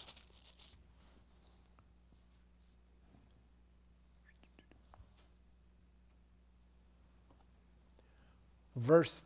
Verse 8.76 9.22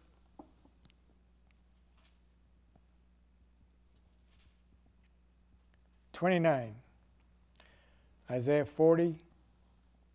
Twenty-nine. 6.13 6.75
Isaiah 8.31 8.67
forty, 8.67 9.15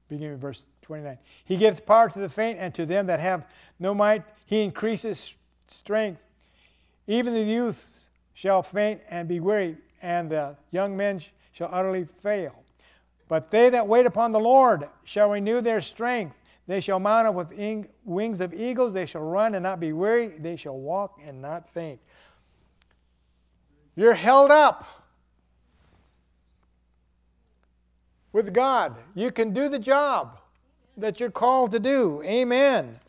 beginning 0.08 0.38
verse 0.38 0.64
29. 0.84 1.18
He 1.46 1.58
gives 1.58 1.80
power 1.80 2.10
to 2.10 2.20
the 2.20 2.30
faint, 2.30 2.60
and 2.60 2.76
to 2.76 2.86
them 2.86 3.08
that 3.08 3.20
have 3.20 3.48
no 3.80 3.96
might, 3.96 4.24
he 4.46 4.62
increases 4.62 5.34
strength. 5.68 6.22
Even 7.08 7.34
the 7.34 7.42
youth 7.42 8.00
shall 8.36 8.62
faint 8.62 9.02
and 9.10 9.28
be 9.28 9.40
weary, 9.40 9.78
and 10.04 10.30
the 10.30 10.56
young 10.70 10.96
men 10.96 11.22
shall 11.54 11.70
utterly 11.72 12.08
fail. 12.22 12.54
But 13.28 13.50
they 13.50 13.72
that 13.72 13.88
wait 13.88 14.06
upon 14.06 14.32
the 14.32 14.40
Lord 14.40 14.88
shall 15.06 15.32
renew 15.32 15.60
their 15.60 15.82
strength. 15.82 16.36
They 16.68 16.80
shall 16.80 17.00
mount 17.00 17.28
up 17.28 17.36
with 17.36 17.54
wings 18.06 18.42
of 18.42 18.54
eagles. 18.54 18.94
They 18.94 19.06
shall 19.06 19.22
run 19.22 19.54
and 19.56 19.64
not 19.64 19.80
be 19.80 19.94
weary. 19.94 20.30
They 20.30 20.56
shall 20.56 20.78
walk 20.78 21.20
and 21.26 21.42
not 21.42 21.70
faint. 21.70 22.00
You're 23.96 24.16
held 24.16 24.52
up 24.52 24.86
with 28.34 28.54
God. 28.54 28.96
You 29.14 29.32
can 29.32 29.54
do 29.54 29.70
the 29.70 29.80
job 29.80 30.40
that 30.98 31.20
you're 31.20 31.32
called 31.32 31.72
to 31.72 31.80
do. 31.80 32.22
Amen. 32.24 33.00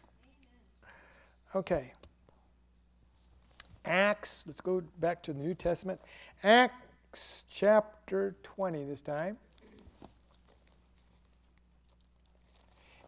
Okay. 1.54 1.92
Acts, 3.84 4.44
let's 4.46 4.60
go 4.60 4.82
back 5.00 5.22
to 5.22 5.32
the 5.32 5.40
New 5.40 5.54
Testament. 5.54 6.00
Acts 6.42 7.44
chapter 7.50 8.36
20 8.42 8.84
this 8.84 9.00
time. 9.00 9.38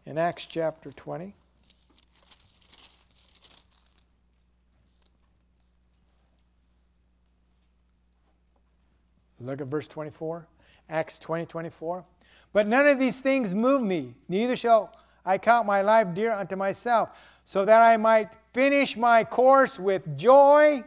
In 0.09 0.17
Acts 0.17 0.47
chapter 0.47 0.91
20. 0.91 1.35
Look 9.39 9.61
at 9.61 9.67
verse 9.67 9.87
24. 9.87 10.47
Acts 10.89 11.19
20 11.19 11.45
24. 11.45 12.03
But 12.53 12.65
none 12.65 12.87
of 12.87 12.97
these 12.97 13.19
things 13.19 13.53
move 13.53 13.83
me, 13.83 14.15
neither 14.27 14.55
shall 14.55 14.91
I 15.23 15.37
count 15.37 15.67
my 15.67 15.83
life 15.83 16.07
dear 16.15 16.31
unto 16.31 16.55
myself, 16.55 17.09
so 17.45 17.63
that 17.65 17.79
I 17.79 17.95
might 17.97 18.29
finish 18.51 18.97
my 18.97 19.23
course 19.23 19.77
with 19.77 20.17
joy 20.17 20.83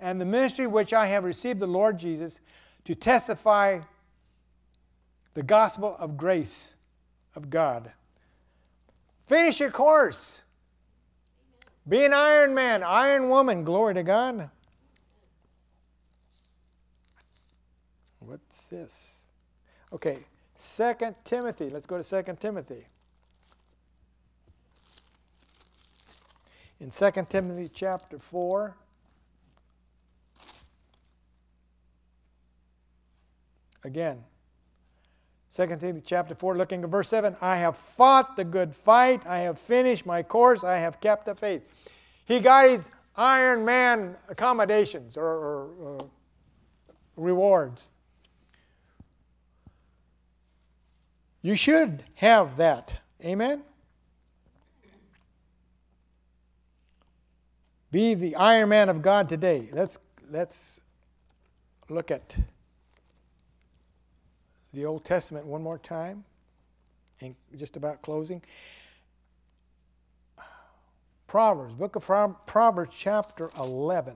and 0.00 0.18
the 0.18 0.24
ministry 0.24 0.66
which 0.66 0.94
I 0.94 1.08
have 1.08 1.24
received 1.24 1.60
the 1.60 1.66
Lord 1.66 1.98
Jesus 1.98 2.40
to 2.86 2.94
testify 2.94 3.80
the 5.34 5.42
gospel 5.42 5.94
of 5.98 6.16
grace 6.16 6.72
of 7.36 7.50
God. 7.50 7.92
Finish 9.26 9.60
your 9.60 9.70
course. 9.70 10.42
Be 11.88 12.04
an 12.04 12.12
iron 12.12 12.54
man, 12.54 12.82
iron 12.82 13.28
woman. 13.28 13.64
Glory 13.64 13.94
to 13.94 14.02
God. 14.02 14.50
What's 18.20 18.66
this? 18.66 19.16
Okay, 19.92 20.18
Second 20.54 21.16
Timothy. 21.24 21.70
Let's 21.70 21.86
go 21.86 21.96
to 21.96 22.04
Second 22.04 22.40
Timothy. 22.40 22.86
In 26.80 26.90
Second 26.90 27.28
Timothy 27.30 27.70
chapter 27.72 28.18
4, 28.18 28.74
again, 33.84 34.24
2 35.54 35.66
Timothy 35.66 36.02
chapter 36.04 36.34
4, 36.34 36.56
looking 36.56 36.82
at 36.82 36.88
verse 36.88 37.08
7 37.08 37.36
I 37.42 37.56
have 37.56 37.76
fought 37.76 38.36
the 38.36 38.44
good 38.44 38.74
fight, 38.74 39.26
I 39.26 39.38
have 39.38 39.58
finished 39.58 40.06
my 40.06 40.22
course, 40.22 40.64
I 40.64 40.78
have 40.78 41.00
kept 41.00 41.26
the 41.26 41.34
faith. 41.34 41.62
He 42.24 42.40
got 42.40 42.70
his 42.70 42.88
Iron 43.16 43.64
Man 43.64 44.16
accommodations 44.30 45.18
or, 45.18 45.24
or, 45.24 45.66
or 45.78 46.10
rewards. 47.16 47.88
You 51.42 51.54
should 51.54 52.04
have 52.14 52.56
that. 52.56 52.94
Amen? 53.22 53.62
Be 57.90 58.14
the 58.14 58.36
Iron 58.36 58.70
Man 58.70 58.88
of 58.88 59.02
God 59.02 59.28
today. 59.28 59.68
Let's, 59.72 59.98
let's 60.30 60.80
look 61.90 62.10
at 62.10 62.36
the 64.72 64.86
Old 64.86 65.04
Testament 65.04 65.46
one 65.46 65.62
more 65.62 65.78
time, 65.78 66.24
and 67.20 67.34
just 67.56 67.76
about 67.76 68.02
closing. 68.02 68.42
Proverbs, 71.26 71.74
book 71.74 71.96
of 71.96 72.04
Proverbs, 72.46 72.94
chapter 72.94 73.50
11. 73.58 74.14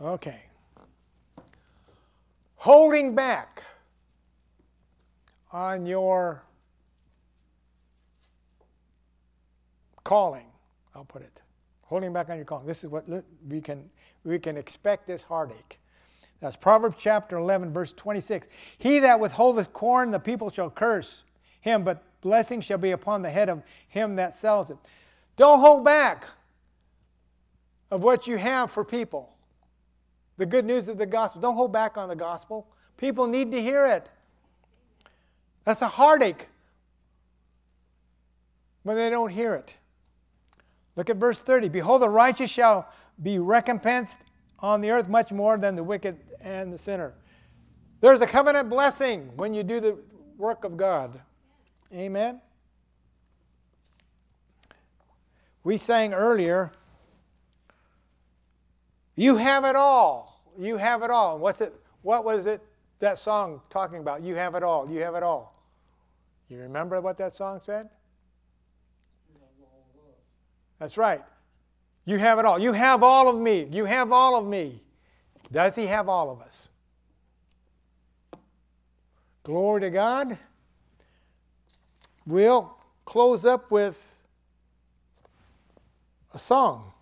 Okay. 0.00 0.42
Holding 2.56 3.14
back 3.14 3.62
on 5.52 5.86
your 5.86 6.42
calling, 10.04 10.46
I'll 10.94 11.04
put 11.04 11.22
it. 11.22 11.40
Holding 11.82 12.12
back 12.12 12.30
on 12.30 12.36
your 12.36 12.44
calling. 12.44 12.66
This 12.66 12.82
is 12.82 12.90
what 12.90 13.04
we 13.48 13.60
can 13.60 13.88
we 14.24 14.38
can 14.38 14.56
expect 14.56 15.06
this 15.06 15.22
heartache. 15.22 15.78
That's 16.40 16.56
Proverbs 16.56 16.96
chapter 16.98 17.36
11 17.36 17.72
verse 17.72 17.92
26. 17.92 18.48
He 18.78 18.98
that 19.00 19.20
withholdeth 19.20 19.72
corn 19.72 20.10
the 20.10 20.18
people 20.18 20.50
shall 20.50 20.70
curse 20.70 21.22
him, 21.60 21.84
but 21.84 22.02
blessing 22.20 22.60
shall 22.60 22.78
be 22.78 22.92
upon 22.92 23.22
the 23.22 23.30
head 23.30 23.48
of 23.48 23.62
him 23.88 24.16
that 24.16 24.36
sells 24.36 24.70
it. 24.70 24.76
Don't 25.36 25.60
hold 25.60 25.84
back 25.84 26.26
of 27.90 28.02
what 28.02 28.26
you 28.26 28.38
have 28.38 28.70
for 28.70 28.84
people. 28.84 29.34
The 30.38 30.46
good 30.46 30.64
news 30.64 30.88
of 30.88 30.96
the 30.98 31.06
gospel. 31.06 31.40
Don't 31.40 31.56
hold 31.56 31.72
back 31.72 31.96
on 31.98 32.08
the 32.08 32.16
gospel. 32.16 32.66
People 32.96 33.26
need 33.26 33.50
to 33.52 33.60
hear 33.60 33.86
it. 33.86 34.08
That's 35.64 35.82
a 35.82 35.88
heartache 35.88 36.48
when 38.82 38.96
they 38.96 39.10
don't 39.10 39.30
hear 39.30 39.54
it. 39.54 39.74
Look 40.96 41.08
at 41.08 41.16
verse 41.16 41.38
30. 41.38 41.68
Behold, 41.68 42.02
the 42.02 42.08
righteous 42.08 42.50
shall 42.50 42.88
be 43.22 43.38
recompensed 43.38 44.18
on 44.58 44.80
the 44.80 44.90
earth 44.90 45.08
much 45.08 45.32
more 45.32 45.56
than 45.56 45.76
the 45.76 45.84
wicked 45.84 46.18
and 46.40 46.72
the 46.72 46.78
sinner. 46.78 47.14
There's 48.00 48.20
a 48.20 48.26
covenant 48.26 48.68
blessing 48.68 49.30
when 49.36 49.54
you 49.54 49.62
do 49.62 49.80
the 49.80 49.96
work 50.36 50.64
of 50.64 50.76
God. 50.76 51.20
Amen. 51.94 52.40
We 55.64 55.78
sang 55.78 56.12
earlier, 56.12 56.72
You 59.14 59.36
have 59.36 59.64
it 59.64 59.76
all. 59.76 60.42
You 60.58 60.76
have 60.76 61.02
it 61.02 61.10
all. 61.10 61.38
What's 61.38 61.60
it? 61.60 61.72
What 62.02 62.24
was 62.24 62.46
it 62.46 62.60
that 63.02 63.18
song 63.18 63.60
talking 63.68 63.98
about? 63.98 64.22
You 64.22 64.36
have 64.36 64.54
it 64.54 64.62
all. 64.62 64.88
You 64.88 65.00
have 65.02 65.14
it 65.14 65.22
all. 65.22 65.54
You 66.48 66.58
remember 66.58 67.00
what 67.00 67.18
that 67.18 67.34
song 67.34 67.60
said? 67.60 67.88
That's 70.78 70.96
right. 70.96 71.22
You 72.04 72.18
have 72.18 72.38
it 72.38 72.44
all. 72.44 72.60
You 72.60 72.72
have 72.72 73.02
all 73.02 73.28
of 73.28 73.38
me. 73.38 73.68
You 73.70 73.84
have 73.84 74.10
all 74.12 74.36
of 74.36 74.46
me. 74.46 74.82
Does 75.50 75.74
he 75.74 75.86
have 75.86 76.08
all 76.08 76.30
of 76.30 76.40
us? 76.40 76.68
Glory 79.44 79.80
to 79.82 79.90
God. 79.90 80.38
We'll 82.24 82.76
close 83.04 83.44
up 83.44 83.70
with 83.70 84.20
a 86.32 86.38
song. 86.38 86.92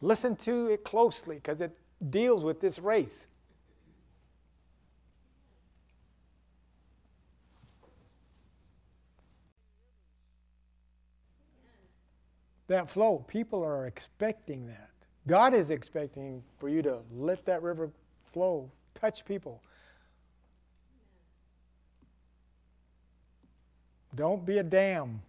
Listen 0.00 0.36
to 0.36 0.66
it 0.66 0.84
closely 0.84 1.36
because 1.36 1.60
it 1.60 1.76
deals 2.10 2.44
with 2.44 2.60
this 2.60 2.78
race. 2.78 3.26
That 12.68 12.88
flow. 12.88 13.24
People 13.28 13.64
are 13.64 13.86
expecting 13.86 14.66
that. 14.68 14.90
God 15.26 15.52
is 15.54 15.70
expecting 15.70 16.42
for 16.58 16.68
you 16.68 16.80
to 16.82 17.00
let 17.12 17.44
that 17.46 17.62
river 17.62 17.90
flow, 18.32 18.70
touch 18.94 19.24
people. 19.24 19.62
Don't 24.14 24.44
be 24.44 24.58
a 24.58 24.62
dam. 24.62 25.20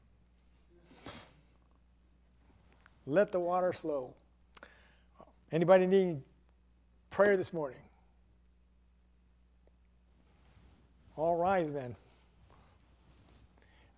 Let 3.06 3.32
the 3.32 3.40
water 3.40 3.74
flow. 3.74 4.14
Anybody 5.52 5.88
need 5.88 6.22
prayer 7.10 7.36
this 7.36 7.52
morning? 7.52 7.80
All 11.18 11.36
rise 11.36 11.74
then. 11.74 11.96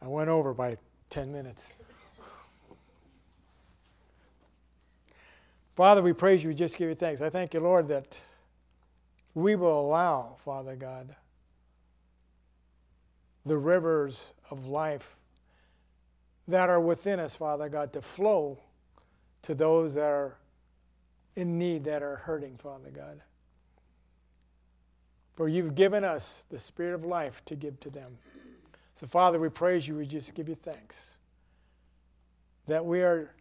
I 0.02 0.08
went 0.08 0.30
over 0.30 0.54
by 0.54 0.78
10 1.10 1.32
minutes. 1.32 1.68
Father, 5.76 6.02
we 6.02 6.14
praise 6.14 6.44
you. 6.44 6.50
We 6.50 6.56
just 6.56 6.78
give 6.78 6.90
you 6.90 6.96
thanks. 6.96 7.22
I 7.22 7.30
thank 7.30 7.54
you, 7.54 7.60
Lord, 7.60 7.88
that 7.88 8.18
we 9.34 9.56
will 9.56 9.80
allow, 9.80 10.36
Father 10.44 10.76
God, 10.76 11.16
the 13.46 13.58
rivers 13.58 14.22
of 14.50 14.68
life 14.68 15.16
that 16.48 16.70
are 16.70 16.80
within 16.80 17.20
us, 17.20 17.36
Father 17.36 17.70
God, 17.70 17.94
to 17.94 18.02
flow 18.02 18.60
to 19.44 19.56
those 19.56 19.94
that 19.94 20.04
are 20.04 20.38
in 21.36 21.58
need, 21.58 21.86
that 21.86 22.04
are 22.04 22.18
hurting, 22.18 22.58
Father 22.58 22.90
God. 22.90 23.22
For 25.36 25.48
you've 25.48 25.76
given 25.76 26.04
us 26.04 26.44
the 26.50 26.60
spirit 26.60 26.94
of 26.94 27.06
life 27.06 27.42
to 27.46 27.56
give 27.56 27.80
to 27.80 27.90
them. 27.90 28.18
So, 28.96 29.08
Father, 29.08 29.40
we 29.40 29.50
praise 29.50 29.88
you. 29.88 29.96
We 29.96 30.06
just 30.06 30.34
give 30.34 30.50
you 30.50 30.56
thanks 30.56 31.12
that 32.68 32.86
we 32.86 33.02
are 33.02 33.34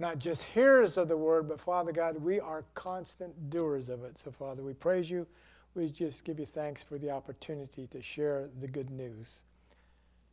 not 0.00 0.18
just 0.18 0.42
hearers 0.42 0.96
of 0.96 1.08
the 1.08 1.16
word, 1.16 1.48
but 1.48 1.60
Father 1.60 1.92
God, 1.92 2.16
we 2.16 2.40
are 2.40 2.64
constant 2.74 3.50
doers 3.50 3.88
of 3.88 4.02
it. 4.02 4.16
So, 4.22 4.30
Father, 4.30 4.62
we 4.62 4.72
praise 4.72 5.10
you. 5.10 5.26
We 5.74 5.88
just 5.90 6.24
give 6.24 6.40
you 6.40 6.46
thanks 6.46 6.82
for 6.82 6.98
the 6.98 7.10
opportunity 7.10 7.86
to 7.88 8.02
share 8.02 8.48
the 8.60 8.66
good 8.66 8.90
news 8.90 9.40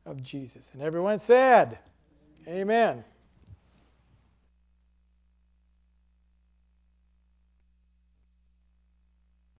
of 0.05 0.23
Jesus. 0.23 0.71
And 0.73 0.81
everyone 0.81 1.19
said, 1.19 1.77
Amen. 2.47 2.59
Amen. 2.61 3.03